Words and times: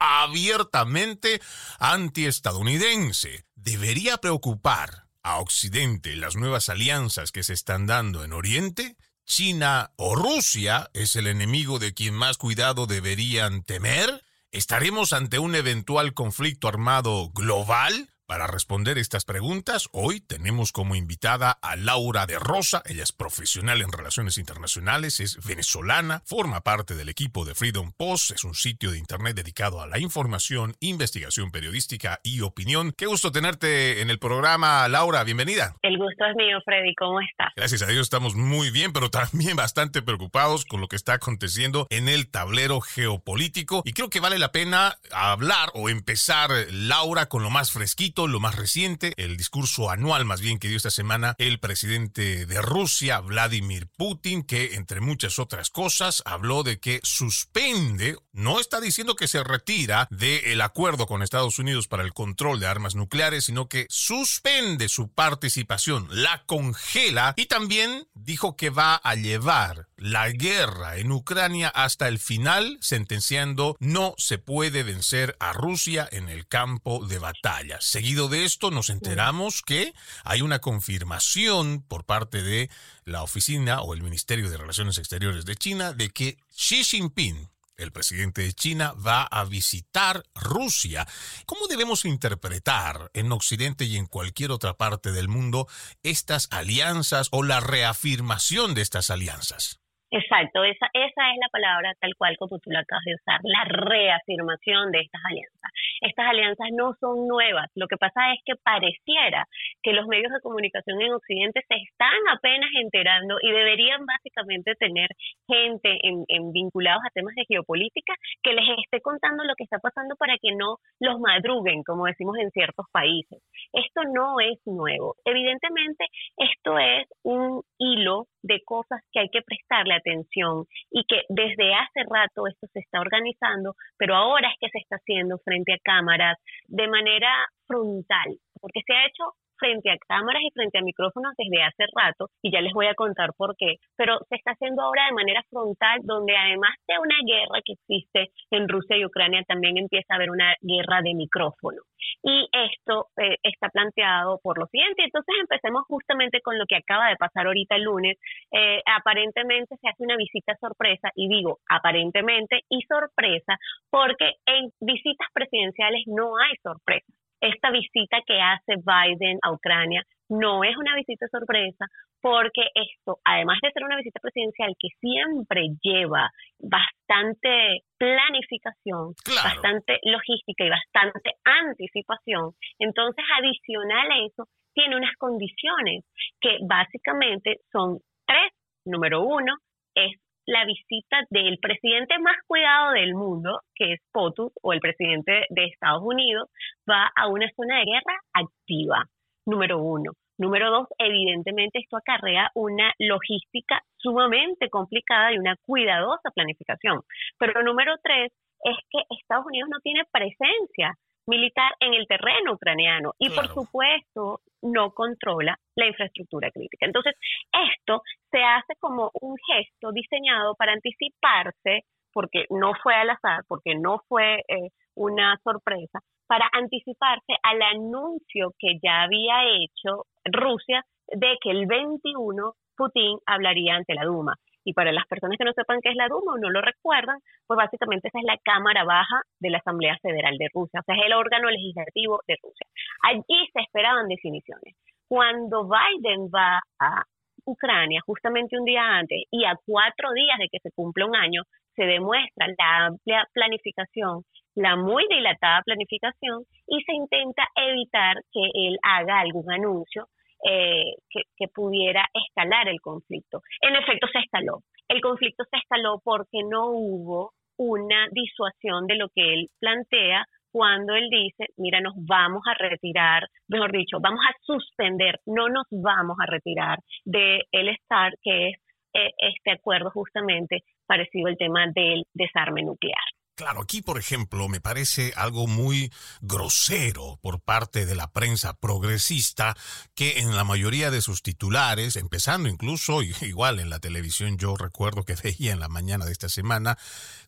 abiertamente 0.64 1.42
antiestadounidense. 1.80 3.46
¿Debería 3.56 4.18
preocupar 4.18 5.08
a 5.22 5.40
Occidente 5.40 6.16
las 6.16 6.36
nuevas 6.36 6.70
alianzas 6.70 7.32
que 7.32 7.44
se 7.44 7.54
están 7.54 7.86
dando 7.86 8.24
en 8.24 8.34
Oriente? 8.34 8.98
¿China 9.26 9.92
o 9.98 10.16
Rusia 10.16 10.90
es 10.94 11.16
el 11.16 11.28
enemigo 11.28 11.80
de 11.80 11.94
quien 11.94 12.14
más 12.14 12.38
cuidado 12.38 12.88
deberían 12.88 13.64
temer? 13.64 14.24
¿Estaremos 14.52 15.14
ante 15.14 15.40
un 15.40 15.56
eventual 15.56 16.14
conflicto 16.14 16.68
armado 16.68 17.30
global? 17.30 18.10
Para 18.34 18.48
responder 18.48 18.98
estas 18.98 19.26
preguntas, 19.26 19.90
hoy 19.92 20.20
tenemos 20.20 20.72
como 20.72 20.96
invitada 20.96 21.52
a 21.52 21.76
Laura 21.76 22.26
de 22.26 22.40
Rosa. 22.40 22.82
Ella 22.88 23.04
es 23.04 23.12
profesional 23.12 23.80
en 23.84 23.92
relaciones 23.92 24.40
internacionales, 24.40 25.20
es 25.20 25.38
venezolana, 25.46 26.24
forma 26.26 26.62
parte 26.62 26.96
del 26.96 27.10
equipo 27.10 27.46
de 27.46 27.54
Freedom 27.54 27.92
Post, 27.96 28.32
es 28.32 28.44
un 28.44 28.56
sitio 28.56 28.90
de 28.90 28.98
internet 28.98 29.36
dedicado 29.36 29.82
a 29.82 29.88
la 29.88 30.00
información, 30.00 30.74
investigación 30.80 31.52
periodística 31.52 32.22
y 32.24 32.42
opinión. 32.42 32.92
Qué 32.98 33.06
gusto 33.06 33.32
tenerte 33.32 34.02
en 34.02 34.10
el 34.10 34.18
programa, 34.18 34.88
Laura, 34.88 35.24
bienvenida. 35.24 35.76
El 35.84 36.00
gusto 36.00 36.26
es 36.26 36.36
mío, 36.36 36.58
Freddy, 36.66 36.96
¿cómo 36.96 37.22
estás? 37.22 37.50
Gracias 37.56 37.84
a 37.84 37.86
Dios 37.86 38.02
estamos 38.02 38.34
muy 38.34 38.72
bien, 38.72 38.94
pero 38.94 39.12
también 39.12 39.56
bastante 39.58 40.02
preocupados 40.02 40.66
con 40.66 40.82
lo 40.82 40.88
que 40.88 40.96
está 40.96 41.14
aconteciendo 41.14 41.86
en 41.92 42.10
el 42.10 42.32
tablero 42.32 42.82
geopolítico 42.82 43.84
y 43.86 43.94
creo 43.94 44.10
que 44.10 44.20
vale 44.20 44.40
la 44.40 44.52
pena 44.52 44.98
hablar 45.12 45.70
o 45.76 45.88
empezar, 45.88 46.50
Laura, 46.72 47.28
con 47.28 47.44
lo 47.44 47.52
más 47.52 47.72
fresquito 47.72 48.23
lo 48.28 48.40
más 48.40 48.56
reciente, 48.56 49.14
el 49.18 49.38
discurso 49.38 49.90
anual 49.90 50.26
más 50.26 50.42
bien 50.42 50.60
que 50.60 50.68
dio 50.68 50.78
esta 50.78 50.92
semana 50.92 51.36
el 51.38 51.60
presidente 51.60 52.46
de 52.46 52.62
Rusia, 52.62 53.20
Vladimir 53.20 53.88
Putin, 53.98 54.44
que 54.44 54.76
entre 54.76 55.02
muchas 55.02 55.40
otras 55.40 55.70
cosas 55.70 56.22
habló 56.26 56.64
de 56.64 56.80
que 56.80 57.00
suspende, 57.04 58.18
no 58.34 58.60
está 58.60 58.82
diciendo 58.82 59.16
que 59.16 59.28
se 59.28 59.44
retira 59.44 60.08
del 60.12 60.62
acuerdo 60.62 61.08
con 61.08 61.22
Estados 61.22 61.60
Unidos 61.60 61.88
para 61.88 62.04
el 62.04 62.14
control 62.14 62.60
de 62.60 62.68
armas 62.68 62.96
nucleares, 62.96 63.46
sino 63.46 63.70
que 63.70 63.86
suspende 63.90 64.90
su 64.90 65.10
participación, 65.10 66.08
la 66.10 66.44
congela 66.46 67.34
y 67.38 67.46
también 67.46 68.08
dijo 68.14 68.58
que 68.58 68.70
va 68.70 68.96
a 68.96 69.16
llevar 69.16 69.88
la 69.98 70.30
guerra 70.32 70.98
en 70.98 71.12
Ucrania 71.12 71.70
hasta 71.70 72.08
el 72.08 72.20
final, 72.20 72.78
sentenciando 72.82 73.78
no 73.80 74.16
se 74.18 74.38
puede 74.38 74.84
vencer 74.84 75.38
a 75.40 75.54
Rusia 75.54 76.08
en 76.12 76.28
el 76.28 76.48
campo 76.48 77.06
de 77.06 77.20
batalla. 77.20 77.78
Seguido 77.80 78.28
de 78.28 78.46
esto, 78.46 78.72
nos 78.72 78.90
enteramos 78.90 79.62
que 79.62 79.94
hay 80.24 80.42
una 80.42 80.60
confirmación 80.60 81.84
por 81.88 82.06
parte 82.06 82.44
de 82.44 82.70
la 83.06 83.24
oficina 83.24 83.82
o 83.82 83.94
el 83.94 84.02
Ministerio 84.02 84.50
de 84.50 84.58
Relaciones 84.58 84.98
Exteriores 84.98 85.46
de 85.46 85.56
China 85.56 85.94
de 85.94 86.10
que 86.10 86.38
Xi 86.56 86.84
Jinping, 86.84 87.50
el 87.78 87.92
presidente 87.92 88.42
de 88.42 88.54
China 88.54 88.94
va 88.96 89.24
a 89.24 89.46
visitar 89.46 90.24
Rusia. 90.36 91.06
¿Cómo 91.46 91.68
debemos 91.68 92.06
interpretar 92.06 93.10
en 93.14 93.32
Occidente 93.32 93.86
y 93.86 93.98
en 93.98 94.08
cualquier 94.08 94.52
otra 94.52 94.74
parte 94.74 95.12
del 95.12 95.28
mundo 95.28 95.68
estas 96.04 96.48
alianzas 96.52 97.30
o 97.32 97.44
la 97.44 97.60
reafirmación 97.60 98.76
de 98.76 98.82
estas 98.82 99.10
alianzas? 99.10 99.80
Exacto, 100.12 100.64
esa, 100.64 100.86
esa 100.94 101.32
es 101.32 101.38
la 101.42 101.50
palabra 101.52 101.94
tal 102.00 102.14
cual 102.16 102.38
como 102.38 102.60
tú 102.60 102.70
la 102.70 102.82
acabas 102.82 103.04
de 103.06 103.16
usar, 103.16 103.40
la 103.42 103.64
reafirmación 103.66 104.92
de 104.92 105.02
estas 105.02 105.22
alianzas. 105.26 105.53
Estas 106.02 106.28
alianzas 106.28 106.68
no 106.74 106.94
son 107.00 107.28
nuevas, 107.28 107.70
lo 107.76 107.88
que 107.88 107.98
pasa 107.98 108.34
es 108.34 108.40
que 108.46 108.56
pareciera 108.56 109.46
que 109.82 109.94
los 109.94 110.08
medios 110.08 110.32
de 110.32 110.42
comunicación 110.42 111.02
en 111.02 111.14
Occidente 111.14 111.62
se 111.68 111.76
están 111.76 112.20
apenas 112.32 112.70
enterando 112.82 113.38
y 113.42 113.52
deberían 113.52 114.06
básicamente 114.06 114.76
tener 114.76 115.10
gente 115.48 116.00
en, 116.04 116.26
en 116.28 116.52
vinculados 116.52 117.04
a 117.06 117.14
temas 117.14 117.36
de 117.36 117.46
geopolítica 117.48 118.14
que 118.42 118.54
les 118.54 118.66
esté 118.84 119.02
contando 119.02 119.44
lo 119.44 119.56
que 119.56 119.64
está 119.64 119.80
pasando 119.80 120.16
para 120.18 120.38
que 120.42 120.56
no 120.56 120.78
los 121.00 121.20
madruguen, 121.20 121.84
como 121.84 122.06
decimos 122.06 122.38
en 122.38 122.52
ciertos 122.52 122.86
países. 122.92 123.40
Esto 123.72 124.02
no 124.14 124.40
es 124.40 124.60
nuevo. 124.66 125.16
Evidentemente, 125.26 126.06
esto 126.38 126.78
es 126.80 127.08
un 127.24 127.62
hilo 127.78 128.28
de 128.42 128.62
cosas 128.66 129.02
que 129.12 129.22
hay 129.22 129.30
que 129.30 129.42
prestarle 129.42 129.96
atención 129.96 130.66
y 130.92 131.06
que 131.06 131.22
desde 131.30 131.74
hace 131.74 132.04
rato 132.10 132.48
esto 132.48 132.68
se 132.74 132.80
está 132.80 133.00
organizando, 133.00 133.76
pero 133.98 134.16
ahora 134.16 134.50
es 134.50 134.56
que 134.60 134.70
se 134.70 134.80
está 134.80 134.98
haciendo 134.98 135.38
frente 135.40 135.53
a 135.54 135.80
cámaras 135.84 136.38
de 136.68 136.88
manera 136.88 137.30
frontal, 137.68 138.40
porque 138.60 138.82
se 138.86 138.94
ha 138.94 139.06
hecho 139.08 139.24
frente 139.64 139.92
a 139.92 139.98
cámaras 139.98 140.42
y 140.44 140.52
frente 140.52 140.78
a 140.78 140.82
micrófonos 140.82 141.32
desde 141.38 141.64
hace 141.64 141.86
rato 141.96 142.28
y 142.42 142.52
ya 142.52 142.60
les 142.60 142.74
voy 142.74 142.88
a 142.88 142.96
contar 142.96 143.32
por 143.38 143.56
qué, 143.56 143.78
pero 143.96 144.20
se 144.28 144.36
está 144.36 144.52
haciendo 144.52 144.82
ahora 144.82 145.06
de 145.06 145.14
manera 145.14 145.42
frontal 145.50 146.02
donde 146.04 146.36
además 146.36 146.76
de 146.86 147.00
una 147.00 147.16
guerra 147.26 147.62
que 147.64 147.74
existe 147.80 148.34
en 148.52 148.68
Rusia 148.68 148.98
y 148.98 149.06
Ucrania 149.06 149.42
también 149.48 149.78
empieza 149.78 150.14
a 150.14 150.18
haber 150.18 150.32
una 150.32 150.54
guerra 150.60 151.02
de 151.02 151.14
micrófono. 151.14 151.82
Y 152.22 152.50
esto 152.52 153.08
eh, 153.18 153.38
está 153.44 153.70
planteado 153.70 154.40
por 154.44 154.58
lo 154.60 154.68
siguiente. 154.68 155.04
Entonces 155.04 155.36
empecemos 155.40 155.84
justamente 155.88 156.42
con 156.42 156.58
lo 156.58 156.66
que 156.68 156.76
acaba 156.76 157.08
de 157.08 157.16
pasar 157.16 157.48
ahorita 157.48 157.76
el 157.76 157.84
lunes. 157.84 158.18
Eh, 158.52 158.82
aparentemente 158.86 159.76
se 159.78 159.88
hace 159.88 160.04
una 160.04 160.18
visita 160.18 160.56
sorpresa 160.60 161.10
y 161.16 161.30
digo 161.30 161.60
aparentemente 161.70 162.62
y 162.70 162.82
sorpresa 162.82 163.58
porque 163.90 164.34
en 164.46 164.70
visitas 164.82 165.28
presidenciales 165.34 166.04
no 166.08 166.38
hay 166.38 166.56
sorpresa 166.62 167.08
esta 167.44 167.72
visita 167.72 168.18
que 168.26 168.40
hace 168.40 168.76
Biden 168.80 169.38
a 169.42 169.52
Ucrania 169.52 170.02
no 170.30 170.64
es 170.64 170.76
una 170.78 170.96
visita 170.96 171.28
sorpresa 171.28 171.86
porque 172.22 172.64
esto, 172.74 173.18
además 173.26 173.58
de 173.62 173.72
ser 173.72 173.84
una 173.84 173.98
visita 173.98 174.22
presidencial 174.22 174.74
que 174.80 174.88
siempre 175.02 175.68
lleva 175.82 176.30
bastante 176.58 177.84
planificación, 177.98 179.14
bastante 179.44 180.00
logística 180.04 180.64
y 180.64 180.70
bastante 180.70 181.32
anticipación, 181.44 182.52
entonces 182.80 183.26
adicional 183.38 184.10
a 184.10 184.26
eso 184.26 184.46
tiene 184.74 184.96
unas 184.96 185.16
condiciones 185.18 186.06
que 186.40 186.58
básicamente 186.66 187.58
son 187.72 188.00
tres. 188.26 188.52
Número 188.86 189.22
uno 189.22 189.56
es 189.96 190.18
la 190.46 190.66
visita 190.66 191.24
del 191.30 191.58
presidente 191.60 192.20
más 192.20 192.36
cuidado 192.48 192.92
del 192.92 193.16
mundo, 193.16 193.62
que 193.76 193.94
es 193.94 194.02
POTUS, 194.12 194.52
o 194.62 194.74
el 194.74 194.80
presidente 194.80 195.46
de 195.50 195.66
Estados 195.66 196.02
Unidos, 196.04 196.50
va 196.90 197.12
a 197.16 197.28
una 197.28 197.50
zona 197.56 197.80
de 197.80 197.86
guerra 197.86 198.20
activa, 198.34 199.06
número 199.46 199.80
uno. 199.80 200.12
Número 200.38 200.72
dos, 200.72 200.88
evidentemente 200.98 201.80
esto 201.80 201.98
acarrea 201.98 202.50
una 202.56 202.92
logística 202.98 203.82
sumamente 203.98 204.70
complicada 204.70 205.32
y 205.32 205.38
una 205.38 205.56
cuidadosa 205.66 206.32
planificación. 206.34 207.02
Pero 207.38 207.62
número 207.64 207.94
tres 208.04 208.32
es 208.64 208.78
que 208.90 209.16
Estados 209.20 209.46
Unidos 209.46 209.70
no 209.72 209.80
tiene 209.80 210.04
presencia 210.12 210.96
militar 211.28 211.72
en 211.80 211.94
el 211.94 212.08
terreno 212.08 212.54
ucraniano 212.54 213.14
y 213.20 213.30
por 213.30 213.48
supuesto 213.48 214.42
no 214.62 214.92
controla 214.92 215.58
la 215.76 215.86
infraestructura 215.86 216.52
crítica. 216.52 216.86
Entonces, 216.86 217.14
esto 217.52 218.02
hace 218.44 218.74
como 218.80 219.12
un 219.22 219.36
gesto 219.48 219.92
diseñado 219.92 220.56
para 220.56 220.74
anticiparse, 220.74 221.82
porque 222.12 222.46
no 222.50 222.74
fue 222.82 222.94
al 222.96 223.10
azar, 223.10 223.42
porque 223.48 223.76
no 223.76 224.02
fue 224.08 224.44
eh, 224.48 224.70
una 224.96 225.38
sorpresa, 225.44 226.00
para 226.28 226.48
anticiparse 226.54 227.34
al 227.44 227.62
anuncio 227.62 228.54
que 228.58 228.80
ya 228.82 229.04
había 229.04 229.44
hecho 229.46 230.06
Rusia 230.26 230.84
de 231.08 231.38
que 231.42 231.52
el 231.52 231.66
21 231.66 232.54
Putin 232.76 233.20
hablaría 233.26 233.76
ante 233.76 233.94
la 233.94 234.06
Duma. 234.06 234.36
Y 234.66 234.74
para 234.74 234.92
las 234.92 235.06
personas 235.08 235.38
que 235.38 235.44
no 235.44 235.52
sepan 235.54 235.80
qué 235.82 235.90
es 235.90 235.96
la 235.96 236.08
Duma 236.08 236.34
o 236.34 236.38
no 236.38 236.50
lo 236.50 236.62
recuerdan, 236.62 237.20
pues 237.46 237.58
básicamente 237.58 238.08
esa 238.08 238.20
es 238.20 238.26
la 238.26 238.38
Cámara 238.44 238.84
Baja 238.86 239.22
de 239.40 239.50
la 239.50 239.58
Asamblea 239.58 239.98
Federal 240.02 240.38
de 240.38 240.48
Rusia, 240.54 240.80
o 240.80 240.84
sea, 240.84 240.96
es 240.96 241.06
el 241.06 241.14
órgano 241.14 241.50
legislativo 241.50 242.22
de 242.28 242.38
Rusia. 242.42 242.68
Allí 243.04 243.50
se 243.52 243.62
esperaban 243.62 244.08
definiciones. 244.08 244.76
Cuando 245.08 245.68
Biden 245.68 246.30
va 246.34 246.62
a 246.80 247.04
Ucrania, 247.46 248.02
justamente 248.06 248.58
un 248.58 248.66
día 248.66 248.84
antes, 248.84 249.24
y 249.32 249.46
a 249.46 249.56
cuatro 249.66 250.12
días 250.14 250.38
de 250.40 250.48
que 250.52 250.60
se 250.60 250.72
cumpla 250.72 251.06
un 251.06 251.16
año, 251.16 251.44
se 251.76 251.84
demuestra 251.84 252.48
la 252.48 252.86
amplia 252.88 253.28
planificación, 253.34 254.24
la 254.56 254.76
muy 254.76 255.06
dilatada 255.10 255.62
planificación, 255.64 256.44
y 256.68 256.82
se 256.84 256.94
intenta 256.94 257.48
evitar 257.56 258.18
que 258.32 258.42
él 258.54 258.78
haga 258.84 259.20
algún 259.20 259.52
anuncio 259.52 260.08
eh, 260.46 260.96
que, 261.10 261.48
pudiera 261.54 262.06
escalar 262.14 262.68
el 262.68 262.82
conflicto. 262.82 263.42
En 263.62 263.76
efecto, 263.76 264.08
se 264.12 264.20
escaló. 264.20 264.60
El 264.90 265.02
conflicto 265.02 265.44
se 265.50 265.58
escaló 265.58 266.02
porque 266.04 266.40
no 266.50 266.70
hubo 266.70 267.32
una 267.58 268.08
disuasión 268.12 268.88
de 268.88 268.96
lo 268.96 269.08
que 269.14 269.34
él 269.34 269.48
plantea 269.60 270.26
cuando 270.54 270.94
él 270.94 271.10
dice, 271.10 271.48
mira, 271.58 271.82
nos 271.82 271.96
vamos 271.98 272.44
a 272.46 272.54
retirar, 272.54 273.24
mejor 273.48 273.72
dicho, 273.72 273.98
vamos 274.00 274.20
a 274.30 274.36
suspender, 274.42 275.20
no 275.26 275.50
nos 275.50 275.66
vamos 275.72 276.16
a 276.22 276.30
retirar 276.30 276.78
de 277.04 277.42
el 277.52 277.70
estar 277.70 278.14
que 278.22 278.50
es 278.50 278.56
eh, 278.94 279.10
este 279.18 279.52
acuerdo 279.52 279.90
justamente 279.90 280.60
parecido 280.86 281.28
al 281.28 281.38
tema 281.38 281.66
del 281.74 282.04
desarme 282.14 282.62
nuclear. 282.62 283.04
Claro, 283.36 283.62
aquí 283.62 283.82
por 283.82 283.98
ejemplo 283.98 284.48
me 284.48 284.62
parece 284.62 285.12
algo 285.16 285.48
muy 285.48 285.92
grosero 286.22 287.18
por 287.20 287.42
parte 287.42 287.88
de 287.88 287.96
la 287.96 288.12
prensa 288.12 288.54
progresista 288.54 289.58
que 289.96 290.20
en 290.20 290.36
la 290.36 290.44
mayoría 290.44 290.92
de 290.92 291.02
sus 291.02 291.24
titulares, 291.24 291.96
empezando 291.96 292.48
incluso 292.48 293.02
igual 293.22 293.60
en 293.60 293.72
la 293.72 293.80
televisión, 293.80 294.38
yo 294.38 294.56
recuerdo 294.56 295.04
que 295.04 295.16
veía 295.24 295.52
en 295.52 295.60
la 295.60 295.68
mañana 295.68 296.06
de 296.06 296.12
esta 296.12 296.30
semana 296.30 296.78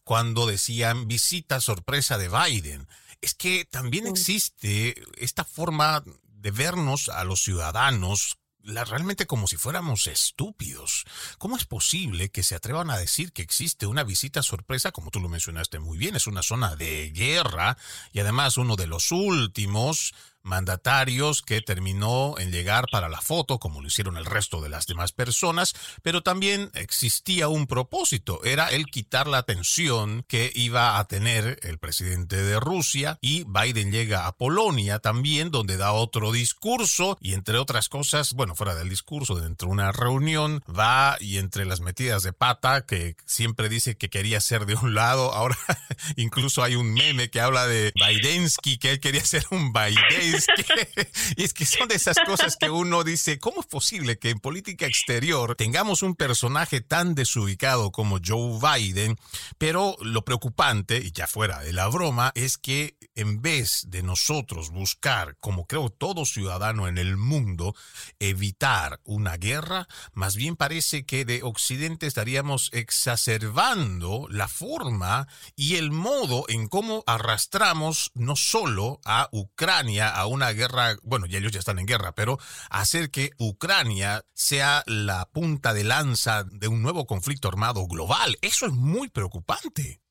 cuando 0.04 0.46
decían 0.46 1.07
visita 1.07 1.60
sorpresa 1.60 2.19
de 2.19 2.30
Biden. 2.30 2.88
Es 3.22 3.34
que 3.34 3.66
también 3.66 4.06
existe 4.06 4.94
esta 5.18 5.44
forma 5.44 6.04
de 6.28 6.51
vernos 6.51 7.10
a 7.10 7.24
los 7.24 7.42
ciudadanos 7.42 8.38
realmente 8.66 9.28
como 9.28 9.48
si 9.48 9.58
fuéramos 9.58 10.08
estúpidos. 10.08 11.06
¿Cómo 11.38 11.58
es 11.58 11.66
posible 11.66 12.30
que 12.30 12.44
se 12.44 12.56
atrevan 12.56 12.90
a 12.90 12.98
decir 12.98 13.32
que 13.32 13.42
existe 13.42 13.86
una 13.86 14.04
visita 14.04 14.42
sorpresa, 14.44 14.92
como 14.92 15.12
tú 15.12 15.20
lo 15.20 15.30
mencionaste 15.30 15.80
muy 15.80 15.98
bien, 15.98 16.16
es 16.16 16.28
una 16.28 16.42
zona 16.42 16.76
de 16.76 17.12
guerra 17.12 17.78
y 18.12 18.20
además 18.20 18.58
uno 18.58 18.76
de 18.76 18.88
los 18.88 19.12
últimos 19.12 20.14
mandatarios 20.46 21.42
que 21.42 21.62
terminó 21.62 22.36
en 22.38 22.52
llegar 22.52 22.86
para 22.92 23.10
la 23.10 23.22
foto, 23.22 23.60
como 23.60 23.82
lo 23.82 23.88
hicieron 23.88 24.18
el 24.18 24.26
resto 24.26 24.62
de 24.62 24.70
las 24.70 24.86
demás 24.86 25.12
personas, 25.12 25.74
pero 26.02 26.22
también 26.22 26.70
existía 26.74 27.48
un 27.48 27.68
propósito, 27.68 28.44
era 28.44 28.70
el 28.70 28.86
quitar 28.86 29.28
la 29.28 29.40
atención 29.40 30.24
que 30.28 30.52
iba 30.56 31.00
a 31.00 31.08
tener 31.08 31.60
el 31.64 31.80
presidente 31.80 32.38
de 32.38 32.60
Rusia 32.60 33.18
y 33.22 33.44
Biden 33.46 33.92
llega 33.92 34.28
a 34.28 34.36
Polonia 34.38 35.00
también, 35.00 35.52
donde 35.52 35.78
da 35.78 35.92
otro 35.92 36.32
discurso 36.32 37.18
y 37.20 37.34
entre 37.34 37.58
otras 37.58 37.90
cosas, 37.90 38.34
bueno, 38.34 38.56
fuera 38.56 38.76
del 38.76 38.90
discurso, 38.90 39.36
dentro 39.36 39.68
de 39.68 39.74
una 39.74 39.92
reunión, 39.92 40.62
va 40.68 41.18
y 41.20 41.38
entre 41.38 41.66
las 41.66 41.82
metidas 41.82 42.24
de 42.24 42.34
pata, 42.34 42.86
que 42.86 43.16
siempre 43.26 43.70
dice 43.70 43.98
que 43.98 44.10
quería 44.10 44.40
ser 44.42 44.66
de 44.66 44.76
un 44.76 44.94
lado, 44.94 45.34
ahora 45.34 45.58
incluso 46.16 46.64
hay 46.64 46.76
un 46.76 46.94
meme 46.94 47.30
que 47.30 47.42
habla 47.42 47.68
de 47.68 47.92
Bidensky, 47.96 48.78
que 48.78 48.92
él 48.92 49.00
quería 49.00 49.26
ser 49.26 49.46
un 49.52 49.74
Biden 49.74 50.35
es 51.38 51.54
que 51.54 51.66
son 51.66 51.88
de 51.88 51.96
esas 51.96 52.18
cosas 52.26 52.58
que 52.58 52.70
uno 52.70 53.04
dice, 53.04 53.40
¿cómo 53.40 53.62
es 53.62 53.68
posible 53.68 54.18
que 54.18 54.30
en 54.30 54.40
política 54.40 54.86
exterior 54.86 55.56
tengamos 55.56 56.02
un 56.04 56.16
personaje 56.16 56.82
tan 56.82 57.16
desubicado 57.16 57.92
como 57.92 58.20
Joe 58.26 58.60
Biden? 58.60 59.18
Pero 59.58 59.96
lo 60.02 60.24
preocupante, 60.24 60.98
y 60.98 61.12
ya 61.12 61.28
fuera 61.28 61.60
de 61.60 61.74
la 61.74 61.88
broma, 61.88 62.32
es 62.36 62.58
que 62.58 62.98
en 63.16 63.42
vez 63.42 63.86
de 63.88 64.04
nosotros 64.04 64.72
buscar, 64.72 65.38
como 65.40 65.66
creo 65.68 65.90
todo 65.90 66.26
ciudadano 66.26 66.88
en 66.88 66.98
el 66.98 67.18
mundo, 67.18 67.76
evitar 68.20 69.00
una 69.04 69.38
guerra, 69.38 69.88
más 70.14 70.36
bien 70.36 70.56
parece 70.56 71.06
que 71.06 71.26
de 71.26 71.44
Occidente 71.44 72.08
estaríamos 72.08 72.70
exacerbando 72.74 74.28
la 74.30 74.48
forma 74.48 75.28
y 75.56 75.76
el 75.76 75.92
modo 75.92 76.46
en 76.48 76.68
cómo 76.68 77.04
arrastramos 77.08 78.12
no 78.14 78.36
solo 78.36 79.00
a 79.06 79.30
Ucrania 79.32 80.10
a 80.10 80.25
una 80.27 80.51
guerra, 80.51 80.95
bueno, 81.04 81.25
ya 81.25 81.39
ellos 81.39 81.51
ya 81.51 81.60
están 81.60 81.80
en 81.80 81.86
guerra, 81.86 82.13
pero 82.16 82.38
hacer 82.69 83.10
que 83.12 83.30
Ucrania 83.39 84.22
sea 84.33 84.83
la 84.88 85.25
punta 85.33 85.74
de 85.74 85.83
lanza 85.83 86.44
de 86.44 86.68
un 86.68 86.81
nuevo 86.81 87.06
conflicto 87.06 87.48
armado 87.48 87.86
global, 87.88 88.36
eso 88.42 88.66
es 88.66 88.74
muy 88.74 89.10
preocupante. 89.10 90.01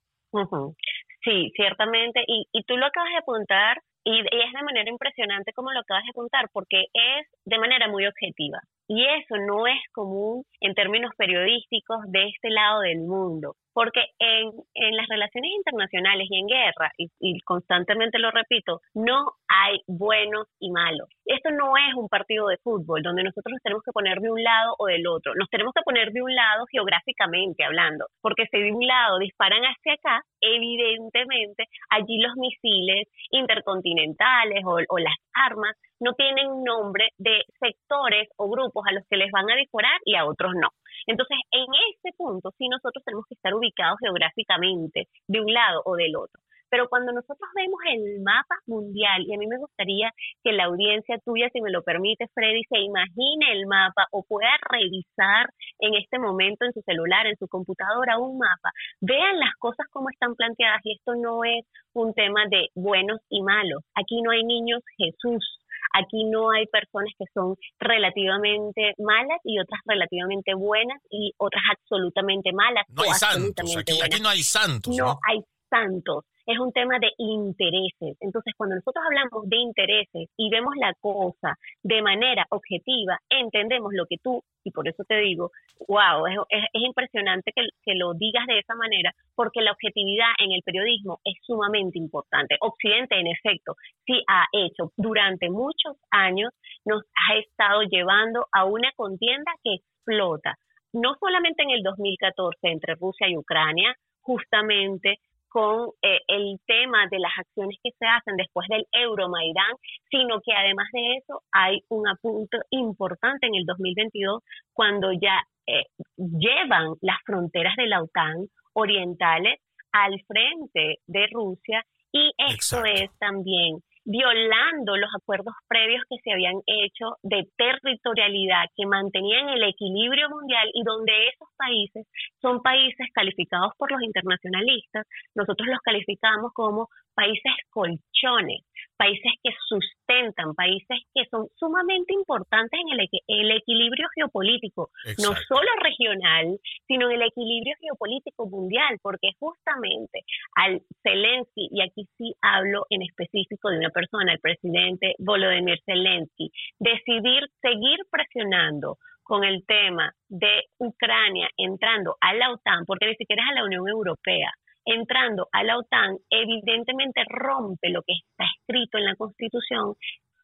Sí, 1.23 1.51
ciertamente, 1.57 2.21
y, 2.27 2.47
y 2.53 2.65
tú 2.65 2.77
lo 2.77 2.87
acabas 2.87 3.11
de 3.13 3.19
apuntar, 3.19 3.81
y, 4.05 4.19
y 4.19 4.41
es 4.47 4.53
de 4.53 4.63
manera 4.63 4.91
impresionante 4.91 5.53
como 5.55 5.73
lo 5.73 5.81
acabas 5.81 6.05
de 6.05 6.11
apuntar, 6.11 6.51
porque 6.53 6.85
es 6.93 7.27
de 7.45 7.59
manera 7.59 7.89
muy 7.89 8.07
objetiva. 8.07 8.59
Y 8.87 9.05
eso 9.05 9.37
no 9.47 9.67
es 9.67 9.81
común 9.93 10.45
en 10.61 10.75
términos 10.75 11.13
periodísticos 11.17 12.01
de 12.09 12.29
este 12.29 12.51
lado 12.51 12.81
del 12.81 13.01
mundo 13.01 13.57
porque 13.75 14.01
en, 14.19 14.53
las 14.97 15.09
relaciones 15.09 15.51
internacionales 15.51 16.27
y 16.31 16.41
en 16.41 16.47
guerra, 16.47 16.93
y, 16.97 17.41
constantemente 17.41 18.19
lo 18.19 18.31
repito, 18.31 18.81
no 18.95 19.33
hay 19.49 19.81
buenos 19.87 20.47
y 20.61 20.71
malos. 20.71 21.09
Esto 21.27 21.51
no 21.51 21.77
es 21.77 21.95
un 21.97 22.09
partido 22.09 22.47
de 22.49 22.59
fútbol 22.59 23.03
donde 23.03 23.25
nosotros 23.25 23.53
nos 23.53 23.63
tenemos 23.63 23.83
que 23.85 23.93
poner 23.93 24.21
de 24.21 24.31
un 24.31 24.43
lado 24.43 24.75
o 24.79 24.87
del 24.87 25.07
otro. 25.07 25.33
Nos 25.35 25.51
tenemos 25.51 25.73
que 25.75 25.83
poner 25.83 26.13
de 26.13 26.23
un 26.23 26.35
lado 26.35 26.65
geográficamente 26.71 27.65
hablando, 27.65 28.07
porque 28.23 28.47
si 28.51 28.61
de 28.61 28.73
un 28.73 28.87
lado 28.87 29.19
disparan 29.19 29.63
hacia 29.63 29.95
acá, 29.95 30.23
evidentemente 30.41 31.65
allí 31.91 32.19
los 32.19 32.37
misiles 32.37 33.09
intercontinentales 33.31 34.63
o, 34.65 34.79
o 34.89 34.99
las 34.99 35.17
armas 35.35 35.77
no 36.01 36.13
tienen 36.15 36.63
nombre 36.63 37.09
de 37.19 37.43
sectores 37.59 38.29
o 38.37 38.49
grupos 38.49 38.85
a 38.89 38.93
los 38.93 39.05
que 39.09 39.17
les 39.17 39.31
van 39.33 39.51
a 39.51 39.57
disparar 39.57 39.99
y 40.05 40.15
a 40.15 40.27
otros 40.27 40.53
no. 40.55 40.69
Entonces, 41.07 41.39
en 41.51 41.67
este 41.95 42.17
punto, 42.17 42.51
sí 42.59 42.69
nosotros 42.69 43.05
tenemos 43.05 43.27
que 43.27 43.35
estar 43.35 43.55
ubicados 43.55 43.99
geográficamente 44.01 45.09
de 45.29 45.41
un 45.41 45.53
lado 45.53 45.83
o 45.85 45.97
del 45.97 46.17
otro. 46.17 46.41
Pero 46.75 46.89
cuando 46.89 47.13
nosotros 47.13 47.49
vemos 47.55 47.79
el 47.87 48.21
mapa 48.23 48.57
mundial, 48.67 49.23
y 49.25 49.33
a 49.33 49.39
mí 49.39 49.47
me 49.47 49.59
gustaría 49.59 50.11
que 50.43 50.51
la 50.51 50.65
audiencia 50.65 51.21
tuya, 51.25 51.49
si 51.53 51.61
me 51.61 51.71
lo 51.71 51.83
permite, 51.83 52.27
Freddy, 52.35 52.63
se 52.69 52.81
imagine 52.81 53.53
el 53.53 53.67
mapa 53.69 54.07
o 54.11 54.25
pueda 54.25 54.51
revisar 54.73 55.47
en 55.79 55.95
este 55.95 56.19
momento 56.19 56.65
en 56.65 56.73
su 56.73 56.81
celular, 56.81 57.29
en 57.29 57.37
su 57.37 57.47
computadora, 57.47 58.19
un 58.19 58.39
mapa, 58.39 58.71
vean 59.01 59.39
las 59.39 59.55
cosas 59.61 59.87
como 59.93 60.11
están 60.11 60.35
planteadas 60.35 60.81
y 60.83 60.95
esto 60.97 61.15
no 61.15 61.45
es 61.45 61.65
un 61.93 62.13
tema 62.13 62.43
de 62.51 62.67
buenos 62.75 63.21
y 63.29 63.43
malos. 63.43 63.85
Aquí 63.95 64.21
no 64.23 64.33
hay 64.33 64.43
niños 64.43 64.83
Jesús, 64.97 65.61
Aquí 65.95 66.25
no 66.25 66.51
hay 66.51 66.67
personas 66.67 67.13
que 67.19 67.25
son 67.33 67.55
relativamente 67.79 68.95
malas 68.99 69.41
y 69.45 69.61
otras 69.61 69.81
relativamente 69.87 70.55
buenas 70.55 71.01
y 71.09 71.33
otras 71.39 71.63
absolutamente 71.71 72.53
malas. 72.53 72.85
No 72.89 73.03
hay 73.03 73.13
santos, 73.13 73.77
aquí, 73.77 74.21
no 74.21 74.29
hay 74.29 74.43
santos. 74.43 74.97
No, 74.97 75.19
hay 75.29 75.41
santos 75.71 76.25
es 76.47 76.59
un 76.59 76.73
tema 76.73 76.99
de 76.99 77.11
intereses. 77.19 78.17
Entonces, 78.21 78.55
cuando 78.57 78.77
nosotros 78.77 79.05
hablamos 79.05 79.49
de 79.49 79.57
intereses 79.57 80.29
y 80.37 80.51
vemos 80.51 80.75
la 80.77 80.93
cosa 81.01 81.57
de 81.83 82.03
manera 82.03 82.47
objetiva, 82.51 83.19
entendemos 83.29 83.93
lo 83.95 84.07
que 84.07 84.19
tú, 84.23 84.43
y 84.63 84.71
por 84.71 84.89
eso 84.89 85.05
te 85.05 85.17
digo, 85.17 85.51
wow, 85.89 86.27
es, 86.27 86.37
es, 86.51 86.83
impresionante 86.83 87.53
que, 87.55 87.63
que, 87.85 87.95
lo 87.95 88.15
digas 88.15 88.47
de 88.47 88.59
esa 88.59 88.75
manera, 88.75 89.13
porque 89.35 89.63
la 89.63 89.73
objetividad 89.73 90.29
en 90.39 90.53
el 90.53 90.63
periodismo 90.63 91.21
es 91.25 91.35
sumamente 91.43 91.99
importante. 91.99 92.57
Occidente, 92.61 93.19
en 93.19 93.27
efecto, 93.27 93.75
sí 94.07 94.23
ha 94.29 94.47
hecho 94.53 94.93
durante 94.97 95.51
muchos 95.51 95.97
años, 96.11 96.53
nos 96.85 97.03
ha 97.03 97.37
estado 97.37 97.83
llevando 97.83 98.47
a 98.53 98.65
una 98.65 98.91
contienda 98.97 99.53
que 99.63 99.75
explota 99.75 100.57
no 100.95 101.17
solamente 101.19 101.63
en 101.65 101.71
el 101.71 101.83
2014 101.83 102.57
entre 102.63 102.95
Rusia 102.95 103.29
y 103.29 103.37
Ucrania, 103.37 103.95
justamente 104.21 105.19
con 105.55 105.91
eh, 106.03 106.19
el 106.27 106.59
tema 106.67 107.07
de 107.13 107.21
las 107.21 107.31
acciones 107.39 107.79
que 107.81 107.93
se 107.97 108.07
hacen 108.07 108.35
después 108.37 108.67
del 108.69 108.85
Euromaidán, 108.91 109.71
sino 110.11 110.41
que 110.45 110.53
además 110.53 110.89
de 110.93 111.19
eso 111.19 111.43
hay 111.53 111.79
un 111.91 112.09
apunto 112.09 112.59
importante 112.71 113.47
en 113.47 113.55
el 113.55 113.65
2022 113.65 114.43
cuando 114.73 115.13
ya 115.13 115.45
eh, 115.69 115.85
llevan 116.17 116.95
las 117.03 117.19
fronteras 117.25 117.77
de 117.77 117.87
la 117.87 118.03
OTAN 118.03 118.49
orientales 118.73 119.61
al 119.93 120.21
frente 120.27 120.99
de 121.07 121.27
Rusia 121.31 121.85
y 122.11 122.33
esto 122.37 122.85
es 122.85 123.17
también 123.21 123.79
violando 124.05 124.97
los 124.97 125.11
acuerdos 125.17 125.55
previos 125.67 126.03
que 126.09 126.17
se 126.23 126.33
habían 126.33 126.61
hecho 126.67 127.17
de 127.23 127.49
territorialidad 127.57 128.65
que 128.77 128.87
mantenían 128.87 129.49
el 129.49 129.65
equilibrio 129.65 130.29
mundial 130.29 130.69
y 130.75 130.83
donde 130.85 131.29
esos 131.29 131.49
países 131.57 132.07
son 132.41 132.63
países 132.63 133.09
calificados 133.13 133.73
por 133.79 133.91
los 133.91 134.03
internacionalistas, 134.03 135.07
nosotros 135.35 135.69
los 135.69 135.81
calificamos 135.81 136.53
como 136.53 136.89
países 137.15 137.53
colchones, 137.71 138.63
países 138.97 139.33
que 139.43 139.51
sustentan, 139.69 140.55
países 140.55 140.99
que 141.15 141.25
son 141.31 141.49
sumamente 141.57 142.15
importantes 142.15 142.79
en 142.81 143.01
el, 143.01 143.09
el 143.27 143.51
equilibrio 143.57 144.09
geopolítico, 144.15 144.91
no 145.19 145.35
solo 145.49 145.69
regional, 145.83 146.59
sino 146.87 147.11
en 147.11 147.17
el 147.21 147.29
equilibrio 147.29 147.75
geopolítico 147.81 148.49
mundial, 148.49 148.99
porque 149.03 149.31
justamente 149.39 150.21
al 150.55 150.81
Zelensky, 151.03 151.69
y 151.71 151.83
aquí 151.83 152.07
sí 152.17 152.35
hablo 152.41 152.87
en 152.91 153.03
específico 153.03 153.71
de 153.71 153.79
una 153.79 153.91
persona, 153.91 154.33
el 154.33 154.41
presidente 154.41 155.15
Volodymyr 155.19 155.81
Zelensky, 155.85 156.51
decidir 156.79 157.49
seguir 157.61 157.99
presionando 158.11 158.99
con 159.23 159.43
el 159.43 159.65
tema 159.67 160.13
de 160.29 160.65
Ucrania 160.79 161.49
entrando 161.57 162.17
a 162.21 162.35
la 162.35 162.53
OTAN, 162.53 162.85
porque 162.87 163.07
ni 163.07 163.15
siquiera 163.17 163.43
es 163.43 163.51
a 163.51 163.55
la 163.55 163.65
Unión 163.65 163.89
Europea, 163.89 164.53
entrando 164.85 165.49
a 165.53 165.63
la 165.65 165.79
OTAN, 165.79 166.19
evidentemente 166.31 167.23
rompe 167.29 167.91
lo 167.91 168.03
que 168.03 168.15
está 168.15 168.45
escrito 168.59 168.99
en 168.99 169.07
la 169.07 169.17
Constitución 169.17 169.95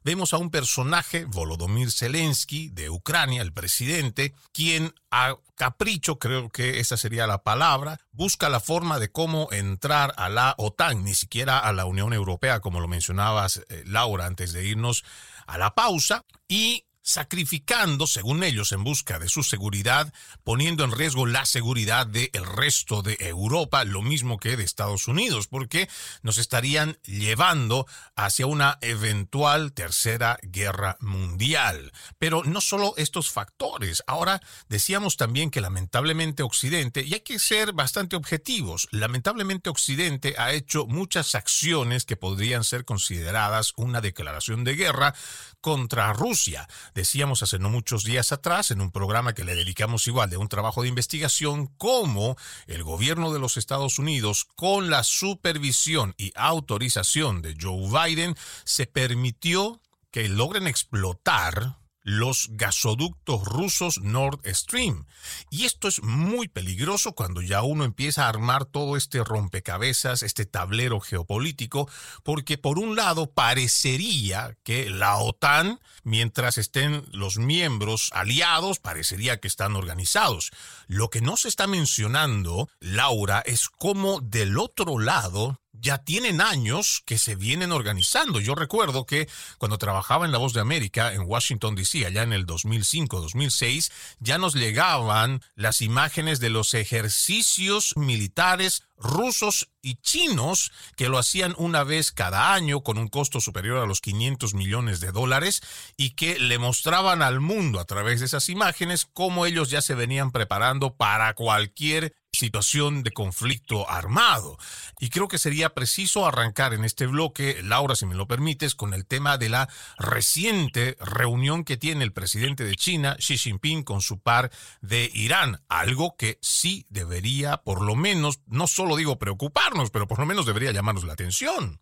vemos 0.04 0.34
a 0.34 0.38
un 0.38 0.50
personaje, 0.50 1.25
Volodymyr 1.25 1.92
Zelensky, 1.92 2.70
de 2.70 2.89
Ucrania, 2.89 3.42
el 3.42 3.54
presidente, 3.54 4.34
quien 4.51 4.94
a 5.12 5.36
capricho, 5.56 6.20
creo 6.20 6.50
que 6.50 6.80
esa 6.80 6.98
sería 6.98 7.27
la 7.27 7.44
palabra, 7.44 8.00
busca 8.12 8.50
la 8.50 8.60
forma 8.60 9.00
de 9.00 9.10
cómo 9.10 9.48
entrar 9.51 10.13
a 10.18 10.30
la 10.30 10.56
OTAN, 10.58 11.04
ni 11.04 11.13
siquiera 11.13 11.60
a 11.60 11.72
la 11.74 11.86
Unión 11.86 12.13
Europea, 12.13 12.60
como 12.60 12.80
lo 12.80 12.88
mencionabas, 12.88 13.62
eh, 13.70 13.84
Laura, 13.86 14.25
antes 14.25 14.54
de 14.54 14.65
irnos 14.65 15.04
a 15.48 15.58
la 15.58 15.75
pausa, 15.75 16.25
y 16.48 16.86
sacrificando, 17.06 18.08
según 18.08 18.44
ellos, 18.44 18.72
en 18.72 18.84
busca 18.84 19.20
de 19.20 19.30
su 19.30 19.44
seguridad, 19.44 20.12
poniendo 20.44 20.84
en 20.84 20.92
riesgo 20.92 21.28
la 21.28 21.46
seguridad 21.46 22.08
del 22.08 22.46
resto 22.46 23.04
de 23.04 23.16
Europa, 23.20 23.84
lo 23.86 24.02
mismo 24.02 24.40
que 24.40 24.58
de 24.58 24.64
Estados 24.64 25.08
Unidos, 25.08 25.48
porque 25.48 25.88
nos 26.24 26.40
estarían 26.40 26.98
llevando 27.04 27.86
hacia 28.16 28.48
una 28.48 28.80
eventual 28.82 29.72
tercera 29.74 30.40
guerra 30.42 30.98
mundial. 31.00 31.92
Pero 32.18 32.44
no 32.44 32.60
solo 32.60 32.96
estos 32.98 33.30
factores, 33.30 34.04
ahora 34.08 34.42
decíamos 34.68 35.16
también 35.16 35.52
que 35.52 35.62
lamentablemente 35.62 36.42
Occidente, 36.42 37.04
y 37.04 37.14
hay 37.14 37.22
que 37.22 37.38
ser 37.38 37.74
bastante 37.74 38.16
objetivos, 38.16 38.88
lamentablemente 38.90 39.70
Occidente 39.70 40.34
ha 40.40 40.54
hecho 40.54 40.88
muchas 40.88 41.36
acciones 41.36 42.06
que 42.06 42.18
podrían 42.18 42.64
ser 42.64 42.84
consideradas 42.84 43.74
una 43.78 44.02
declaración 44.02 44.64
de 44.64 44.76
guerra 44.76 45.14
contra 45.62 46.12
Rusia 46.14 46.68
decíamos 46.96 47.44
hace 47.44 47.60
no 47.60 47.70
muchos 47.70 48.04
días 48.04 48.32
atrás 48.32 48.72
en 48.72 48.82
un 48.82 48.90
programa 48.90 49.34
que 49.34 49.44
le 49.44 49.54
dedicamos 49.54 50.08
igual 50.08 50.30
de 50.30 50.38
un 50.38 50.48
trabajo 50.48 50.82
de 50.82 50.88
investigación, 50.88 51.68
cómo 51.78 52.38
el 52.66 52.84
gobierno 52.84 53.32
de 53.32 53.40
los 53.40 53.58
Estados 53.58 54.00
Unidos, 54.00 54.48
con 54.56 54.90
la 54.90 55.04
supervisión 55.04 56.16
y 56.18 56.32
autorización 56.36 57.44
de 57.44 57.56
Joe 57.62 57.90
Biden, 57.90 58.36
se 58.64 58.88
permitió 58.88 59.82
que 60.10 60.30
logren 60.30 60.66
explotar 60.66 61.78
los 62.06 62.50
gasoductos 62.52 63.44
rusos 63.44 64.00
Nord 64.00 64.40
Stream. 64.46 65.06
Y 65.50 65.66
esto 65.66 65.88
es 65.88 66.04
muy 66.04 66.48
peligroso 66.48 67.14
cuando 67.14 67.42
ya 67.42 67.64
uno 67.64 67.84
empieza 67.84 68.26
a 68.26 68.30
armar 68.30 68.66
todo 68.66 68.96
este 68.96 69.24
rompecabezas, 69.24 70.22
este 70.22 70.46
tablero 70.46 71.00
geopolítico, 71.00 71.90
porque 72.24 72.60
por 72.60 72.78
un 72.78 72.96
lado 72.96 73.32
parecería 73.32 74.56
que 74.64 74.90
la 74.92 75.18
OTAN, 75.18 75.80
mientras 76.04 76.60
estén 76.60 77.06
los 77.12 77.38
miembros 77.40 78.12
aliados, 78.14 78.78
parecería 78.78 79.40
que 79.40 79.48
están 79.48 79.76
organizados. 79.76 80.52
Lo 80.86 81.10
que 81.10 81.22
no 81.22 81.38
se 81.38 81.48
está 81.48 81.66
mencionando, 81.66 82.70
Laura, 82.80 83.42
es 83.48 83.68
cómo 83.68 84.22
del 84.22 84.60
otro 84.60 85.00
lado 85.00 85.60
ya 85.79 86.00
tienen 86.00 86.41
años 86.41 87.03
que 87.05 87.17
se 87.17 87.36
vienen 87.36 87.72
organizando. 87.72 88.39
Yo 88.39 88.55
recuerdo 88.55 89.05
que 89.05 89.27
cuando 89.58 89.77
trabajaba 89.77 90.25
en 90.25 90.32
La 90.32 90.38
Voz 90.38 90.53
de 90.53 90.62
América 90.62 91.13
en 91.13 91.22
Washington, 91.22 91.75
D.C., 91.75 92.05
allá 92.05 92.24
en 92.24 92.34
el 92.34 92.46
2005-2006, 92.46 93.91
ya 94.20 94.38
nos 94.38 94.55
llegaban 94.55 95.41
las 95.55 95.82
imágenes 95.82 96.39
de 96.39 96.50
los 96.50 96.74
ejercicios 96.74 97.94
militares 97.96 98.84
rusos 98.98 99.70
y 99.86 99.98
chinos 99.98 100.72
que 100.98 101.10
lo 101.10 101.20
hacían 101.20 101.54
una 101.60 101.84
vez 101.84 102.12
cada 102.12 102.54
año 102.54 102.82
con 102.82 102.98
un 102.98 103.08
costo 103.08 103.39
superior 103.39 103.77
a 103.77 103.86
los 103.86 104.01
500 104.01 104.56
millones 104.56 105.00
de 105.00 105.12
dólares 105.12 105.62
y 105.96 106.15
que 106.15 106.39
le 106.39 106.58
mostraban 106.58 107.22
al 107.22 107.39
mundo 107.39 107.80
a 107.80 107.86
través 107.86 108.20
de 108.20 108.25
esas 108.25 108.50
imágenes 108.50 109.06
cómo 109.06 109.46
ellos 109.46 109.70
ya 109.70 109.82
se 109.82 109.94
venían 109.94 110.32
preparando 110.32 110.96
para 110.96 111.36
cualquier 111.36 112.15
situación 112.36 113.01
de 113.04 113.12
conflicto 113.12 113.89
armado. 113.89 114.58
Y 115.00 115.10
creo 115.10 115.27
que 115.27 115.38
sería 115.38 115.74
preciso 115.74 116.27
arrancar 116.27 116.74
en 116.74 116.86
este 116.86 117.08
bloque, 117.08 117.62
Laura, 117.63 117.96
si 117.96 118.06
me 118.06 118.15
lo 118.15 118.27
permites, 118.27 118.75
con 118.75 118.94
el 118.94 119.06
tema 119.06 119.38
de 119.38 119.50
la 119.50 119.70
reciente 119.98 120.98
reunión 121.00 121.63
que 121.63 121.77
tiene 121.77 122.04
el 122.04 122.13
presidente 122.13 122.63
de 122.63 122.75
China, 122.75 123.18
Xi 123.20 123.38
Jinping, 123.38 123.84
con 123.84 124.01
su 124.01 124.20
par 124.20 124.51
de 124.82 125.10
Irán, 125.13 125.62
algo 125.68 126.15
que 126.18 126.38
sí 126.42 126.86
debería, 126.89 127.58
por 127.58 127.82
lo 127.82 127.96
menos, 127.96 128.39
no 128.46 128.68
solo 128.68 128.86
lo 128.86 128.98
digo 128.98 129.18
preocuparnos, 129.18 129.75
pero 129.91 130.08
por 130.08 130.20
lo 130.20 130.25
menos 130.25 130.46
debería 130.46 130.72
llamarnos 130.72 131.03
la 131.03 131.13
atención. 131.13 131.79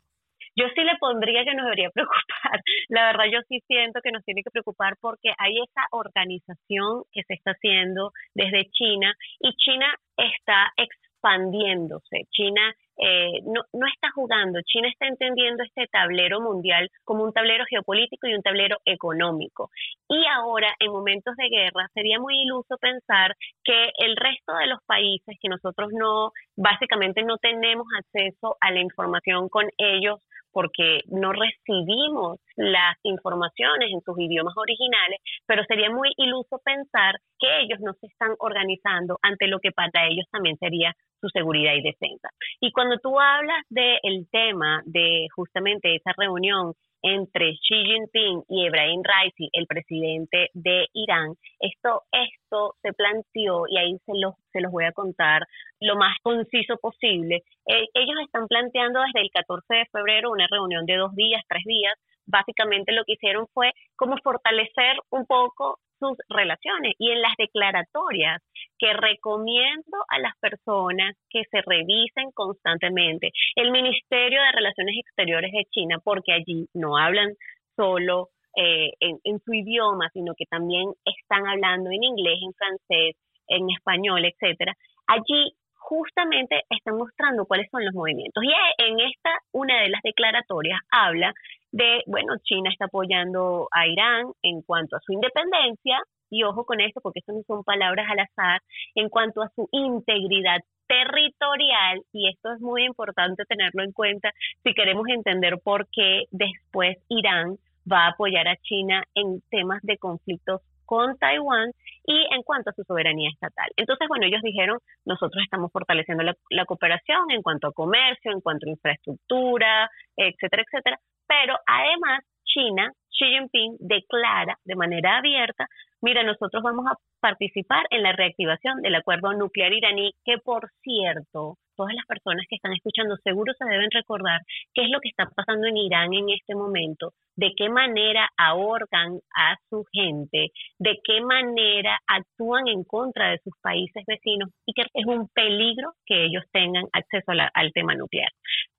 Yo 0.56 0.66
sí 0.76 0.84
le 0.84 0.98
pondría 1.00 1.44
que 1.44 1.56
nos 1.56 1.66
debería 1.66 1.90
preocupar. 1.94 2.60
La 2.90 3.06
verdad, 3.08 3.26
yo 3.32 3.40
sí 3.50 3.60
siento 3.68 4.02
que 4.04 4.12
nos 4.12 4.24
tiene 4.24 4.44
que 4.44 4.52
preocupar 4.52 4.96
porque 5.00 5.34
hay 5.38 5.58
esa 5.58 5.88
organización 5.92 7.04
que 7.12 7.24
se 7.24 7.34
está 7.34 7.52
haciendo 7.52 8.12
desde 8.34 8.70
China 8.72 9.14
y 9.40 9.54
China 9.56 9.88
está 10.18 10.72
expandiéndose. 10.78 12.28
China 12.32 12.74
eh, 12.98 13.42
no, 13.46 13.62
no 13.74 13.88
está 13.88 14.10
jugando. 14.14 14.60
China 14.66 14.88
está 14.90 15.08
entendiendo 15.08 15.64
este 15.64 15.88
tablero 15.88 16.42
mundial 16.42 16.90
como 17.04 17.24
un 17.24 17.34
tablero 17.34 17.66
geopolítico 17.70 18.28
y 18.28 18.36
un 18.36 18.42
tablero 18.42 18.78
económico. 18.86 19.70
Y 20.08 20.26
ahora, 20.28 20.74
en 20.80 20.92
momentos 20.92 21.36
de 21.36 21.50
guerra, 21.50 21.90
sería 21.94 22.20
muy 22.20 22.42
iluso 22.42 22.78
pensar 22.78 23.36
que 23.64 23.90
el 23.98 24.16
resto 24.16 24.54
de 24.56 24.68
los 24.68 24.80
países 24.86 25.38
que 25.42 25.50
nosotros 25.50 25.90
no, 25.92 26.32
básicamente 26.56 27.24
no 27.24 27.38
tenemos 27.38 27.88
acceso 27.98 28.58
a 28.60 28.72
la 28.72 28.82
información 28.82 29.50
con 29.50 29.70
ellos 29.78 30.20
porque 30.54 31.02
no 31.08 31.34
recibimos 31.34 32.40
las 32.56 32.96
informaciones 33.04 33.92
en 33.92 34.02
sus 34.02 34.18
idiomas 34.20 34.54
originales, 34.56 35.20
pero 35.46 35.64
sería 35.66 35.90
muy 35.90 36.10
iluso 36.18 36.62
pensar 36.64 37.16
que 37.40 37.62
ellos 37.62 37.80
no 37.82 37.94
se 37.94 38.08
están 38.08 38.36
organizando 38.40 39.18
ante 39.22 39.48
lo 39.48 39.60
que 39.60 39.72
para 39.72 40.08
ellos 40.08 40.26
también 40.32 40.58
sería 40.58 40.94
su 41.20 41.30
seguridad 41.30 41.74
y 41.74 41.82
defensa. 41.82 42.30
Y 42.60 42.72
cuando 42.72 42.98
tú 43.00 43.20
hablas 43.20 43.64
del 43.70 44.28
tema 44.32 44.82
de 44.86 45.28
justamente 45.36 45.96
esa 45.96 46.12
reunión 46.18 46.74
entre 47.02 47.52
Xi 47.52 47.84
Jinping 47.84 48.44
y 48.48 48.66
Ebrahim 48.66 49.02
Raisi, 49.04 49.50
el 49.52 49.68
presidente 49.68 50.50
de 50.54 50.88
Irán, 50.94 51.36
esto, 51.60 52.04
esto 52.12 52.76
se 52.82 52.94
planteó 52.94 53.66
y 53.68 53.78
ahí 53.78 53.98
se 54.06 54.14
los, 54.16 54.36
se 54.52 54.62
los 54.62 54.72
voy 54.72 54.86
a 54.86 54.94
contar 54.94 55.44
lo 55.84 55.96
más 55.96 56.18
conciso 56.22 56.78
posible. 56.78 57.44
Eh, 57.68 57.88
ellos 57.94 58.18
están 58.24 58.48
planteando 58.48 59.02
desde 59.02 59.22
el 59.22 59.32
14 59.32 59.74
de 59.76 59.86
febrero 59.92 60.32
una 60.32 60.48
reunión 60.50 60.86
de 60.86 60.96
dos 60.96 61.14
días, 61.16 61.44
tres 61.48 61.64
días. 61.66 61.94
Básicamente 62.26 62.94
lo 62.94 63.04
que 63.04 63.14
hicieron 63.14 63.48
fue 63.54 63.72
como 63.98 64.16
fortalecer 64.24 64.98
un 65.10 65.26
poco 65.26 65.80
sus 66.00 66.18
relaciones 66.30 66.94
y 66.98 67.12
en 67.12 67.22
las 67.22 67.34
declaratorias 67.38 68.42
que 68.78 68.94
recomiendo 68.94 69.98
a 70.08 70.20
las 70.20 70.34
personas 70.40 71.16
que 71.30 71.44
se 71.52 71.62
revisen 71.66 72.32
constantemente 72.34 73.32
el 73.56 73.72
Ministerio 73.72 74.42
de 74.42 74.52
Relaciones 74.54 74.96
Exteriores 75.00 75.52
de 75.52 75.66
China, 75.72 76.00
porque 76.04 76.34
allí 76.34 76.68
no 76.74 76.98
hablan 76.98 77.34
solo 77.76 78.30
eh, 78.56 78.92
en, 79.00 79.20
en 79.24 79.40
su 79.40 79.54
idioma, 79.54 80.10
sino 80.14 80.34
que 80.36 80.46
también 80.46 80.94
están 81.04 81.46
hablando 81.48 81.90
en 81.92 82.04
inglés, 82.04 82.40
en 82.42 82.54
francés, 82.54 83.16
en 83.48 83.70
español, 83.70 84.24
etcétera. 84.26 84.74
Allí 85.08 85.54
justamente 85.84 86.62
están 86.70 86.98
mostrando 86.98 87.46
cuáles 87.46 87.70
son 87.70 87.86
los 87.86 87.94
movimientos. 87.94 88.44
Y 88.44 88.52
en 88.84 89.00
esta, 89.00 89.32
una 89.52 89.82
de 89.82 89.90
las 89.90 90.02
declaratorias 90.02 90.80
habla 90.90 91.34
de, 91.72 92.04
bueno, 92.08 92.34
China 92.44 92.70
está 92.72 92.86
apoyando 92.86 93.68
a 93.72 93.88
Irán 93.88 94.28
en 94.42 94.62
cuanto 94.62 94.96
a 94.96 95.00
su 95.02 95.14
independencia, 95.14 96.00
y 96.30 96.44
ojo 96.44 96.66
con 96.66 96.80
esto 96.82 97.00
porque 97.02 97.20
eso 97.20 97.34
no 97.34 97.44
son 97.46 97.64
palabras 97.64 98.08
al 98.10 98.20
azar, 98.20 98.62
en 98.96 99.10
cuanto 99.10 99.42
a 99.42 99.50
su 99.56 99.68
integridad 99.72 100.60
territorial, 100.88 102.02
y 102.12 102.30
esto 102.30 102.54
es 102.54 102.60
muy 102.62 102.86
importante 102.86 103.44
tenerlo 103.46 103.84
en 103.84 103.92
cuenta 103.92 104.32
si 104.64 104.74
queremos 104.74 105.08
entender 105.08 105.60
por 105.64 105.88
qué 105.92 106.24
después 106.32 106.98
Irán 107.10 107.58
va 107.92 108.06
a 108.06 108.10
apoyar 108.10 108.48
a 108.48 108.58
China 108.58 109.04
en 109.16 109.42
temas 109.50 109.82
de 109.82 109.98
conflictos 109.98 110.62
con 110.86 111.18
Taiwán 111.18 111.72
y 112.06 112.28
en 112.34 112.44
cuanto 112.44 112.70
a 112.70 112.74
su 112.74 112.84
soberanía 112.84 113.30
estatal. 113.32 113.70
Entonces, 113.78 114.08
bueno, 114.08 114.26
ellos 114.26 114.42
dijeron, 114.42 114.80
nosotros 115.06 115.44
estamos 115.44 115.72
fortaleciendo 115.72 116.24
la, 116.24 116.66
cooperación 116.66 117.32
en 117.32 117.42
cuanto 117.42 117.68
a 117.68 117.74
comercio, 117.74 118.32
en 118.32 118.42
cuanto 118.42 118.68
a 118.68 118.72
infraestructura, 118.72 119.90
etcétera, 120.16 120.64
etcétera, 120.64 120.98
pero 121.28 121.56
además 121.66 122.24
China, 122.46 122.92
Xi 123.10 123.26
Jinping 123.26 123.78
declara 123.80 124.58
de 124.64 124.76
manera 124.76 125.18
abierta, 125.18 125.68
mira, 126.02 126.24
nosotros 126.24 126.62
vamos 126.64 126.86
a 126.88 126.96
participar 127.20 127.86
en 127.90 128.04
la 128.04 128.12
reactivación 128.12 128.82
del 128.82 128.96
acuerdo 128.96 129.34
nuclear 129.34 129.74
iraní, 129.74 130.12
que 130.26 130.38
por 130.38 130.70
cierto, 130.82 131.58
todas 131.76 131.94
las 131.94 132.06
personas 132.06 132.46
que 132.50 132.56
están 132.56 132.74
escuchando 132.74 133.16
seguro 133.24 133.54
se 133.58 133.66
deben 133.66 133.90
recordar 133.92 134.42
qué 134.74 134.84
es 134.84 134.90
lo 134.90 135.00
que 135.00 135.10
está 135.10 135.26
pasando 135.36 135.68
en 135.68 135.78
Irán 135.78 136.14
en 136.14 136.30
este 136.30 136.56
momento, 136.56 137.14
de 137.36 137.52
qué 137.56 137.70
manera 137.70 138.30
ahorcan 138.38 139.20
a 139.36 139.56
su 139.70 139.86
gente, 139.92 140.52
de 140.80 141.00
qué 141.04 141.22
manera 141.22 141.98
actúan 142.08 142.68
en 142.68 142.84
contra 142.84 143.32
de 143.32 143.40
sus 143.44 143.54
países 143.62 144.04
vecinos 144.08 144.50
y 144.66 144.74
que 144.74 144.84
es 144.94 145.06
un 145.06 145.28
peligro 145.30 145.94
que 146.06 146.26
ellos 146.26 146.44
tengan 146.52 146.86
acceso 146.94 147.32
al 147.32 147.72
tema 147.74 147.96
nuclear. 147.96 148.30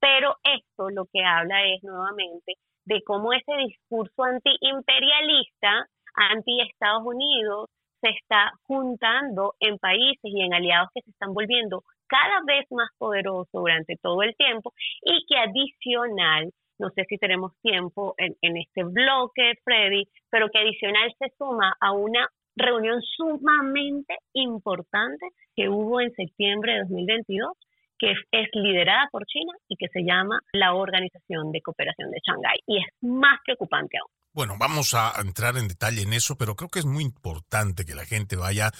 Pero 0.00 0.36
esto 0.42 0.90
lo 0.90 1.06
que 1.12 1.24
habla 1.24 1.64
es 1.66 1.82
nuevamente 1.82 2.54
de 2.84 3.02
cómo 3.02 3.32
ese 3.32 3.56
discurso 3.66 4.24
antiimperialista, 4.24 5.86
anti-Estados 6.14 7.02
Unidos, 7.04 7.70
se 8.00 8.10
está 8.10 8.52
juntando 8.66 9.54
en 9.60 9.78
países 9.78 10.20
y 10.22 10.42
en 10.42 10.52
aliados 10.52 10.90
que 10.94 11.00
se 11.00 11.10
están 11.10 11.32
volviendo 11.32 11.82
cada 12.06 12.40
vez 12.46 12.66
más 12.70 12.90
poderosos 12.98 13.50
durante 13.52 13.96
todo 13.96 14.22
el 14.22 14.34
tiempo 14.36 14.72
y 15.02 15.24
que 15.26 15.36
adicional, 15.38 16.50
no 16.78 16.90
sé 16.90 17.04
si 17.08 17.18
tenemos 17.18 17.52
tiempo 17.62 18.14
en, 18.18 18.34
en 18.42 18.56
este 18.56 18.84
bloque, 18.84 19.54
Freddy, 19.64 20.04
pero 20.30 20.48
que 20.50 20.58
adicional 20.58 21.12
se 21.18 21.32
suma 21.38 21.74
a 21.80 21.92
una 21.92 22.28
reunión 22.56 23.00
sumamente 23.02 24.16
importante 24.32 25.26
que 25.56 25.68
hubo 25.68 26.00
en 26.00 26.12
septiembre 26.12 26.74
de 26.74 26.80
2022 26.80 27.52
que 27.98 28.12
es, 28.32 28.48
liderada 28.54 29.08
por 29.10 29.24
China 29.26 29.52
y 29.68 29.76
que 29.76 29.88
se 29.88 30.02
llama 30.02 30.40
la 30.52 30.74
Organización 30.74 31.52
de 31.52 31.60
Cooperación 31.60 32.10
de 32.10 32.18
Shanghái. 32.22 32.58
Y 32.66 32.78
es 32.78 32.86
más 33.02 33.40
preocupante 33.44 33.98
aún. 33.98 34.10
Bueno, 34.34 34.56
vamos 34.58 34.94
a 34.94 35.12
entrar 35.20 35.56
en 35.56 35.68
detalle 35.68 36.02
en 36.02 36.12
eso, 36.12 36.36
pero 36.36 36.56
creo 36.56 36.68
que 36.68 36.80
es 36.80 36.84
muy 36.84 37.04
importante 37.04 37.84
que 37.84 37.94
la 37.94 38.04
gente 38.04 38.34
vaya 38.34 38.72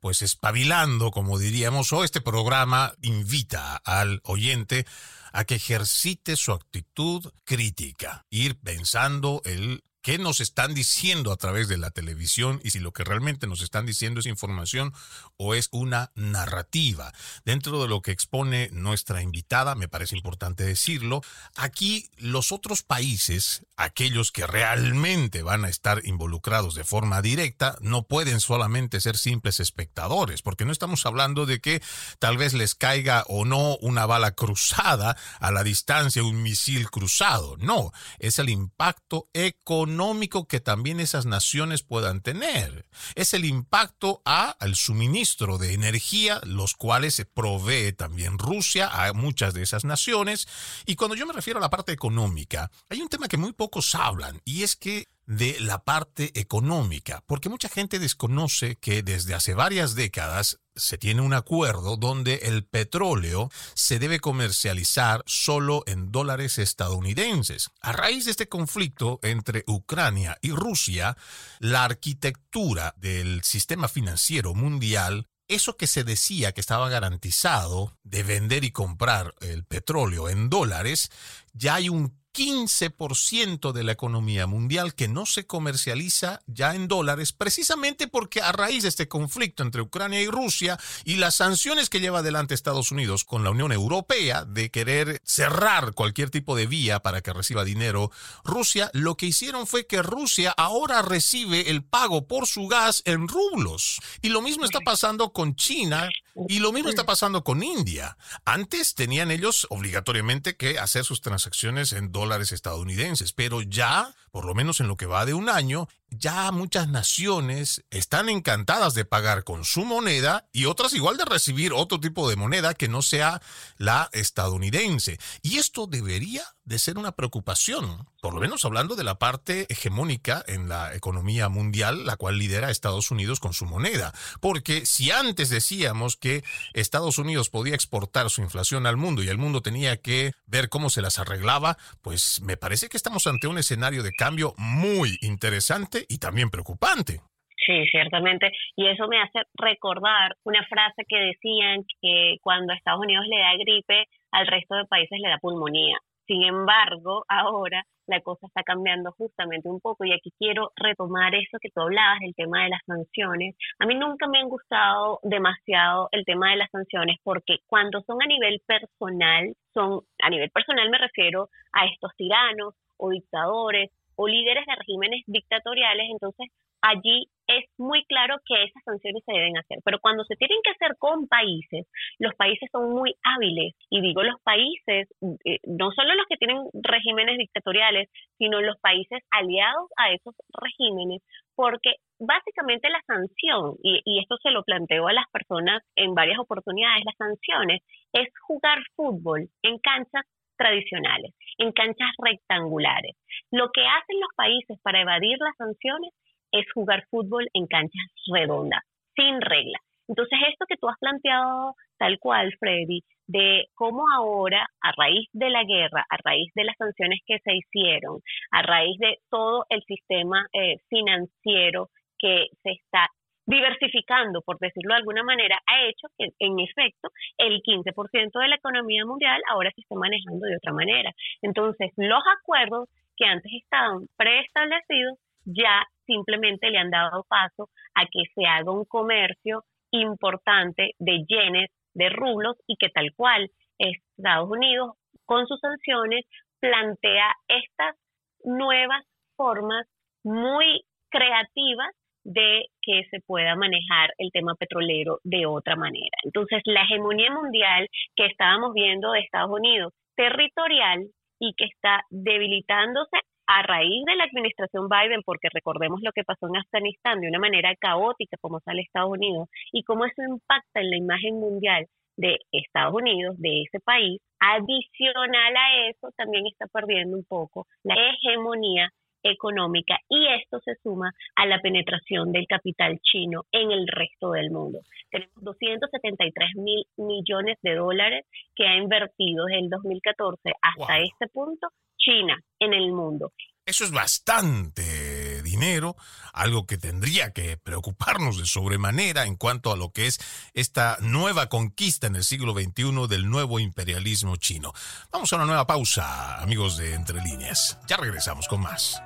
pues 0.00 0.22
espabilando, 0.22 1.10
como 1.10 1.38
diríamos, 1.38 1.92
o 1.92 2.02
este 2.02 2.22
programa 2.22 2.94
invita 3.02 3.76
al 3.76 4.22
oyente 4.24 4.86
a 5.34 5.44
que 5.44 5.56
ejercite 5.56 6.34
su 6.34 6.52
actitud 6.52 7.30
crítica, 7.44 8.24
ir 8.30 8.58
pensando 8.58 9.42
el 9.44 9.84
qué 10.02 10.18
nos 10.18 10.40
están 10.40 10.74
diciendo 10.74 11.32
a 11.32 11.36
través 11.36 11.68
de 11.68 11.78
la 11.78 11.90
televisión 11.90 12.60
y 12.64 12.70
si 12.70 12.80
lo 12.80 12.92
que 12.92 13.04
realmente 13.04 13.46
nos 13.46 13.62
están 13.62 13.86
diciendo 13.86 14.20
es 14.20 14.26
información 14.26 14.92
o 15.36 15.54
es 15.54 15.68
una 15.70 16.10
narrativa. 16.14 17.12
Dentro 17.44 17.80
de 17.80 17.88
lo 17.88 18.02
que 18.02 18.10
expone 18.10 18.68
nuestra 18.72 19.22
invitada, 19.22 19.74
me 19.76 19.88
parece 19.88 20.16
importante 20.16 20.64
decirlo, 20.64 21.22
aquí 21.54 22.10
los 22.16 22.50
otros 22.50 22.82
países, 22.82 23.64
aquellos 23.76 24.32
que 24.32 24.46
realmente 24.46 25.42
van 25.42 25.64
a 25.64 25.68
estar 25.68 26.00
involucrados 26.04 26.74
de 26.74 26.84
forma 26.84 27.22
directa, 27.22 27.76
no 27.80 28.02
pueden 28.02 28.40
solamente 28.40 29.00
ser 29.00 29.16
simples 29.16 29.60
espectadores, 29.60 30.42
porque 30.42 30.64
no 30.64 30.72
estamos 30.72 31.06
hablando 31.06 31.46
de 31.46 31.60
que 31.60 31.80
tal 32.18 32.36
vez 32.36 32.54
les 32.54 32.74
caiga 32.74 33.24
o 33.28 33.44
no 33.44 33.76
una 33.76 34.04
bala 34.06 34.32
cruzada 34.32 35.16
a 35.38 35.52
la 35.52 35.62
distancia, 35.62 36.24
un 36.24 36.42
misil 36.42 36.90
cruzado, 36.90 37.56
no, 37.58 37.92
es 38.18 38.40
el 38.40 38.48
impacto 38.48 39.28
económico 39.32 39.91
económico 39.92 40.48
que 40.48 40.58
también 40.58 41.00
esas 41.00 41.26
naciones 41.26 41.82
puedan 41.82 42.22
tener. 42.22 42.86
Es 43.14 43.34
el 43.34 43.44
impacto 43.44 44.22
al 44.24 44.74
suministro 44.74 45.58
de 45.58 45.74
energía, 45.74 46.40
los 46.44 46.74
cuales 46.74 47.14
se 47.14 47.26
provee 47.26 47.92
también 47.92 48.38
Rusia 48.38 48.88
a 48.88 49.12
muchas 49.12 49.52
de 49.52 49.62
esas 49.62 49.84
naciones. 49.84 50.48
Y 50.86 50.96
cuando 50.96 51.14
yo 51.14 51.26
me 51.26 51.34
refiero 51.34 51.58
a 51.58 51.60
la 51.60 51.68
parte 51.68 51.92
económica, 51.92 52.70
hay 52.88 53.02
un 53.02 53.08
tema 53.08 53.28
que 53.28 53.36
muy 53.36 53.52
pocos 53.52 53.94
hablan 53.94 54.40
y 54.46 54.62
es 54.62 54.76
que 54.76 55.08
de 55.26 55.58
la 55.60 55.84
parte 55.84 56.38
económica, 56.38 57.22
porque 57.26 57.48
mucha 57.48 57.68
gente 57.68 57.98
desconoce 57.98 58.76
que 58.76 59.02
desde 59.02 59.34
hace 59.34 59.54
varias 59.54 59.94
décadas 59.94 60.58
se 60.74 60.98
tiene 60.98 61.20
un 61.20 61.34
acuerdo 61.34 61.96
donde 61.96 62.36
el 62.44 62.64
petróleo 62.64 63.50
se 63.74 63.98
debe 63.98 64.20
comercializar 64.20 65.22
solo 65.26 65.84
en 65.86 66.10
dólares 66.10 66.58
estadounidenses. 66.58 67.70
A 67.80 67.92
raíz 67.92 68.24
de 68.24 68.30
este 68.30 68.48
conflicto 68.48 69.20
entre 69.22 69.64
Ucrania 69.66 70.38
y 70.40 70.50
Rusia, 70.50 71.16
la 71.58 71.84
arquitectura 71.84 72.94
del 72.96 73.42
sistema 73.44 73.88
financiero 73.88 74.54
mundial 74.54 75.28
eso 75.48 75.76
que 75.76 75.86
se 75.86 76.04
decía 76.04 76.52
que 76.52 76.60
estaba 76.60 76.88
garantizado 76.88 77.98
de 78.04 78.22
vender 78.22 78.64
y 78.64 78.70
comprar 78.70 79.34
el 79.40 79.64
petróleo 79.64 80.30
en 80.30 80.48
dólares, 80.48 81.10
ya 81.52 81.74
hay 81.74 81.88
un 81.90 82.21
15% 82.32 83.72
de 83.72 83.84
la 83.84 83.92
economía 83.92 84.46
mundial 84.46 84.94
que 84.94 85.08
no 85.08 85.26
se 85.26 85.46
comercializa 85.46 86.40
ya 86.46 86.74
en 86.74 86.88
dólares, 86.88 87.32
precisamente 87.32 88.08
porque 88.08 88.40
a 88.40 88.52
raíz 88.52 88.82
de 88.82 88.88
este 88.88 89.08
conflicto 89.08 89.62
entre 89.62 89.82
Ucrania 89.82 90.22
y 90.22 90.28
Rusia 90.28 90.78
y 91.04 91.16
las 91.16 91.36
sanciones 91.36 91.90
que 91.90 92.00
lleva 92.00 92.20
adelante 92.20 92.54
Estados 92.54 92.90
Unidos 92.90 93.24
con 93.24 93.44
la 93.44 93.50
Unión 93.50 93.72
Europea 93.72 94.44
de 94.44 94.70
querer 94.70 95.20
cerrar 95.24 95.94
cualquier 95.94 96.30
tipo 96.30 96.56
de 96.56 96.66
vía 96.66 97.00
para 97.00 97.20
que 97.20 97.32
reciba 97.32 97.64
dinero 97.64 98.10
Rusia, 98.44 98.90
lo 98.94 99.16
que 99.16 99.26
hicieron 99.26 99.66
fue 99.66 99.86
que 99.86 100.02
Rusia 100.02 100.54
ahora 100.56 101.02
recibe 101.02 101.70
el 101.70 101.84
pago 101.84 102.26
por 102.26 102.46
su 102.46 102.66
gas 102.66 103.02
en 103.04 103.28
rublos. 103.28 104.00
Y 104.22 104.28
lo 104.28 104.42
mismo 104.42 104.64
está 104.64 104.80
pasando 104.80 105.32
con 105.32 105.54
China 105.54 106.08
y 106.48 106.58
lo 106.58 106.72
mismo 106.72 106.90
está 106.90 107.04
pasando 107.04 107.44
con 107.44 107.62
India. 107.62 108.16
Antes 108.44 108.94
tenían 108.94 109.30
ellos 109.30 109.66
obligatoriamente 109.70 110.56
que 110.56 110.78
hacer 110.78 111.04
sus 111.04 111.20
transacciones 111.20 111.92
en 111.92 112.12
dólares 112.12 112.52
estadounidenses, 112.52 113.32
pero 113.32 113.62
ya, 113.62 114.14
por 114.30 114.44
lo 114.44 114.54
menos 114.54 114.80
en 114.80 114.88
lo 114.88 114.96
que 114.96 115.06
va 115.06 115.26
de 115.26 115.34
un 115.34 115.48
año, 115.48 115.88
ya 116.18 116.52
muchas 116.52 116.88
naciones 116.88 117.84
están 117.90 118.28
encantadas 118.28 118.94
de 118.94 119.04
pagar 119.04 119.44
con 119.44 119.64
su 119.64 119.84
moneda 119.84 120.46
y 120.52 120.66
otras 120.66 120.92
igual 120.92 121.16
de 121.16 121.24
recibir 121.24 121.72
otro 121.72 122.00
tipo 122.00 122.28
de 122.28 122.36
moneda 122.36 122.74
que 122.74 122.88
no 122.88 123.02
sea 123.02 123.40
la 123.78 124.10
estadounidense. 124.12 125.18
Y 125.42 125.58
esto 125.58 125.86
debería 125.86 126.44
de 126.64 126.78
ser 126.78 126.96
una 126.96 127.12
preocupación, 127.12 128.08
por 128.20 128.34
lo 128.34 128.40
menos 128.40 128.64
hablando 128.64 128.94
de 128.94 129.02
la 129.02 129.18
parte 129.18 129.66
hegemónica 129.68 130.44
en 130.46 130.68
la 130.68 130.94
economía 130.94 131.48
mundial, 131.48 132.06
la 132.06 132.16
cual 132.16 132.38
lidera 132.38 132.70
Estados 132.70 133.10
Unidos 133.10 133.40
con 133.40 133.52
su 133.52 133.64
moneda. 133.66 134.14
Porque 134.40 134.86
si 134.86 135.10
antes 135.10 135.50
decíamos 135.50 136.16
que 136.16 136.44
Estados 136.72 137.18
Unidos 137.18 137.50
podía 137.50 137.74
exportar 137.74 138.30
su 138.30 138.42
inflación 138.42 138.86
al 138.86 138.96
mundo 138.96 139.22
y 139.22 139.28
el 139.28 139.38
mundo 139.38 139.60
tenía 139.60 139.96
que 140.00 140.34
ver 140.46 140.68
cómo 140.68 140.88
se 140.88 141.02
las 141.02 141.18
arreglaba, 141.18 141.78
pues 142.00 142.40
me 142.42 142.56
parece 142.56 142.88
que 142.88 142.96
estamos 142.96 143.26
ante 143.26 143.48
un 143.48 143.58
escenario 143.58 144.02
de 144.02 144.12
cambio 144.12 144.54
muy 144.56 145.18
interesante 145.20 146.01
y 146.08 146.18
también 146.18 146.50
preocupante. 146.50 147.20
Sí, 147.64 147.86
ciertamente. 147.90 148.50
Y 148.76 148.88
eso 148.88 149.06
me 149.06 149.20
hace 149.20 149.42
recordar 149.54 150.36
una 150.44 150.64
frase 150.66 151.04
que 151.06 151.16
decían 151.16 151.84
que 152.00 152.36
cuando 152.42 152.72
Estados 152.72 153.00
Unidos 153.00 153.24
le 153.28 153.38
da 153.38 153.52
gripe, 153.58 154.06
al 154.32 154.46
resto 154.46 154.74
de 154.74 154.86
países 154.86 155.18
le 155.20 155.28
da 155.28 155.38
pulmonía. 155.38 155.96
Sin 156.26 156.42
embargo, 156.42 157.24
ahora 157.28 157.84
la 158.06 158.20
cosa 158.20 158.46
está 158.46 158.62
cambiando 158.62 159.12
justamente 159.12 159.68
un 159.68 159.80
poco 159.80 160.04
y 160.04 160.12
aquí 160.12 160.32
quiero 160.38 160.72
retomar 160.76 161.34
eso 161.34 161.58
que 161.60 161.70
tú 161.70 161.82
hablabas, 161.82 162.20
el 162.22 162.34
tema 162.34 162.64
de 162.64 162.70
las 162.70 162.80
sanciones. 162.86 163.54
A 163.78 163.86
mí 163.86 163.94
nunca 163.94 164.26
me 164.26 164.38
han 164.38 164.48
gustado 164.48 165.20
demasiado 165.22 166.08
el 166.12 166.24
tema 166.24 166.50
de 166.50 166.56
las 166.56 166.70
sanciones 166.70 167.16
porque 167.22 167.58
cuando 167.66 168.02
son 168.02 168.22
a 168.22 168.26
nivel 168.26 168.60
personal, 168.66 169.54
son 169.72 170.00
a 170.22 170.30
nivel 170.30 170.50
personal 170.50 170.90
me 170.90 170.98
refiero 170.98 171.48
a 171.72 171.86
estos 171.86 172.12
tiranos 172.16 172.74
o 172.96 173.10
dictadores 173.10 173.90
o 174.22 174.28
líderes 174.28 174.64
de 174.66 174.74
regímenes 174.76 175.22
dictatoriales, 175.26 176.06
entonces 176.10 176.48
allí 176.80 177.26
es 177.48 177.64
muy 177.76 178.04
claro 178.04 178.36
que 178.46 178.64
esas 178.64 178.82
sanciones 178.84 179.22
se 179.26 179.32
deben 179.32 179.56
hacer. 179.58 179.78
Pero 179.84 179.98
cuando 180.00 180.24
se 180.24 180.36
tienen 180.36 180.58
que 180.64 180.70
hacer 180.70 180.96
con 180.98 181.26
países, 181.26 181.86
los 182.18 182.34
países 182.34 182.68
son 182.70 182.90
muy 182.90 183.14
hábiles. 183.24 183.74
Y 183.90 184.00
digo 184.00 184.22
los 184.22 184.40
países, 184.42 185.08
eh, 185.44 185.58
no 185.66 185.90
solo 185.90 186.14
los 186.14 186.26
que 186.28 186.36
tienen 186.36 186.58
regímenes 186.72 187.38
dictatoriales, 187.38 188.08
sino 188.38 188.60
los 188.60 188.78
países 188.80 189.20
aliados 189.30 189.90
a 189.96 190.12
esos 190.12 190.34
regímenes, 190.60 191.22
porque 191.54 191.94
básicamente 192.18 192.88
la 192.88 193.02
sanción, 193.06 193.74
y, 193.82 194.20
esto 194.20 194.36
se 194.42 194.50
lo 194.50 194.62
planteo 194.62 195.08
a 195.08 195.12
las 195.12 195.26
personas 195.32 195.82
en 195.96 196.14
varias 196.14 196.38
oportunidades, 196.38 197.04
las 197.04 197.16
sanciones 197.16 197.82
es 198.12 198.28
jugar 198.46 198.78
fútbol 198.94 199.48
en 199.62 199.78
canchas 199.78 200.24
tradicionales, 200.62 201.32
en 201.58 201.72
canchas 201.72 202.10
rectangulares. 202.18 203.16
Lo 203.50 203.70
que 203.74 203.82
hacen 203.82 204.20
los 204.20 204.30
países 204.36 204.78
para 204.82 205.00
evadir 205.00 205.36
las 205.38 205.56
sanciones 205.56 206.12
es 206.52 206.64
jugar 206.72 207.04
fútbol 207.10 207.48
en 207.54 207.66
canchas 207.66 208.06
redondas, 208.32 208.82
sin 209.16 209.40
reglas. 209.40 209.82
Entonces, 210.08 210.38
esto 210.50 210.66
que 210.68 210.76
tú 210.76 210.88
has 210.88 210.98
planteado 210.98 211.74
tal 211.98 212.18
cual, 212.18 212.52
Freddy, 212.58 213.00
de 213.26 213.64
cómo 213.74 214.04
ahora, 214.16 214.66
a 214.82 214.92
raíz 214.96 215.28
de 215.32 215.50
la 215.50 215.64
guerra, 215.64 216.04
a 216.10 216.16
raíz 216.24 216.50
de 216.54 216.64
las 216.64 216.76
sanciones 216.76 217.20
que 217.26 217.38
se 217.38 217.54
hicieron, 217.54 218.20
a 218.50 218.62
raíz 218.62 218.98
de 218.98 219.16
todo 219.30 219.64
el 219.68 219.82
sistema 219.84 220.46
eh, 220.52 220.76
financiero 220.88 221.88
que 222.18 222.46
se 222.62 222.70
está 222.72 223.08
diversificando, 223.46 224.40
por 224.42 224.58
decirlo 224.58 224.94
de 224.94 225.00
alguna 225.00 225.22
manera, 225.22 225.58
ha 225.66 225.82
hecho 225.82 226.08
que, 226.16 226.28
en 226.38 226.58
efecto, 226.60 227.08
el 227.38 227.60
15% 227.62 228.38
de 228.38 228.48
la 228.48 228.56
economía 228.56 229.04
mundial 229.04 229.40
ahora 229.50 229.70
se 229.74 229.80
esté 229.80 229.94
manejando 229.94 230.46
de 230.46 230.56
otra 230.56 230.72
manera. 230.72 231.10
Entonces, 231.42 231.90
los 231.96 232.22
acuerdos 232.40 232.88
que 233.16 233.24
antes 233.24 233.52
estaban 233.52 234.06
preestablecidos 234.16 235.18
ya 235.44 235.82
simplemente 236.06 236.70
le 236.70 236.78
han 236.78 236.90
dado 236.90 237.24
paso 237.28 237.68
a 237.94 238.06
que 238.06 238.22
se 238.34 238.46
haga 238.46 238.70
un 238.70 238.84
comercio 238.84 239.64
importante 239.90 240.92
de 240.98 241.24
yenes, 241.26 241.70
de 241.94 242.08
rublos 242.08 242.56
y 242.66 242.76
que 242.76 242.88
tal 242.88 243.12
cual 243.14 243.50
Estados 243.78 244.48
Unidos 244.48 244.92
con 245.26 245.46
sus 245.46 245.60
sanciones 245.60 246.24
plantea 246.60 247.34
estas 247.48 247.96
nuevas 248.44 249.04
formas 249.36 249.86
muy 250.22 250.84
creativas 251.10 251.94
de 252.24 252.66
que 252.80 253.04
se 253.10 253.20
pueda 253.26 253.56
manejar 253.56 254.10
el 254.18 254.30
tema 254.32 254.54
petrolero 254.54 255.18
de 255.24 255.46
otra 255.46 255.76
manera. 255.76 256.16
Entonces, 256.24 256.62
la 256.64 256.82
hegemonía 256.82 257.30
mundial 257.30 257.88
que 258.16 258.26
estábamos 258.26 258.74
viendo 258.74 259.12
de 259.12 259.20
Estados 259.20 259.50
Unidos, 259.50 259.92
territorial 260.16 261.06
y 261.40 261.54
que 261.56 261.64
está 261.64 262.04
debilitándose 262.10 263.18
a 263.46 263.62
raíz 263.62 264.04
de 264.06 264.16
la 264.16 264.24
administración 264.24 264.88
Biden, 264.88 265.22
porque 265.24 265.48
recordemos 265.52 266.00
lo 266.02 266.12
que 266.12 266.24
pasó 266.24 266.46
en 266.46 266.56
Afganistán 266.56 267.20
de 267.20 267.28
una 267.28 267.38
manera 267.38 267.74
caótica 267.76 268.36
como 268.40 268.60
sale 268.60 268.82
Estados 268.82 269.10
Unidos 269.10 269.48
y 269.72 269.82
cómo 269.82 270.04
eso 270.04 270.22
impacta 270.22 270.80
en 270.80 270.90
la 270.90 270.96
imagen 270.96 271.40
mundial 271.40 271.86
de 272.16 272.38
Estados 272.52 272.94
Unidos, 272.94 273.36
de 273.38 273.62
ese 273.62 273.80
país, 273.80 274.20
adicional 274.38 275.56
a 275.56 275.88
eso 275.88 276.10
también 276.16 276.46
está 276.46 276.66
perdiendo 276.66 277.16
un 277.16 277.24
poco 277.24 277.66
la 277.82 277.94
hegemonía 277.94 278.90
económica 279.22 279.98
y 280.08 280.26
esto 280.40 280.60
se 280.64 280.74
suma 280.82 281.12
a 281.36 281.46
la 281.46 281.60
penetración 281.60 282.32
del 282.32 282.46
capital 282.46 282.98
chino 283.00 283.44
en 283.52 283.70
el 283.70 283.86
resto 283.86 284.32
del 284.32 284.50
mundo. 284.50 284.80
Tenemos 285.10 285.34
273 285.42 286.56
mil 286.56 286.84
millones 286.96 287.58
de 287.62 287.74
dólares 287.74 288.26
que 288.54 288.66
ha 288.66 288.76
invertido 288.76 289.46
desde 289.46 289.60
el 289.60 289.70
2014 289.70 290.52
hasta 290.60 290.98
este 290.98 291.28
punto 291.28 291.68
China 291.98 292.38
en 292.58 292.74
el 292.74 292.92
mundo. 292.92 293.32
Eso 293.64 293.84
es 293.84 293.92
bastante 293.92 295.40
dinero, 295.42 295.94
algo 296.32 296.66
que 296.66 296.78
tendría 296.78 297.32
que 297.32 297.56
preocuparnos 297.56 298.38
de 298.38 298.46
sobremanera 298.46 299.24
en 299.24 299.36
cuanto 299.36 299.72
a 299.72 299.76
lo 299.76 299.92
que 299.92 300.08
es 300.08 300.18
esta 300.52 300.98
nueva 301.00 301.48
conquista 301.48 302.08
en 302.08 302.16
el 302.16 302.24
siglo 302.24 302.54
XXI 302.54 303.06
del 303.08 303.30
nuevo 303.30 303.60
imperialismo 303.60 304.34
chino. 304.36 304.72
Vamos 305.12 305.32
a 305.32 305.36
una 305.36 305.44
nueva 305.44 305.66
pausa, 305.66 306.42
amigos 306.42 306.76
de 306.76 306.94
Entre 306.94 307.22
Líneas. 307.22 307.78
Ya 307.86 307.96
regresamos 307.96 308.48
con 308.48 308.62
más. 308.62 309.00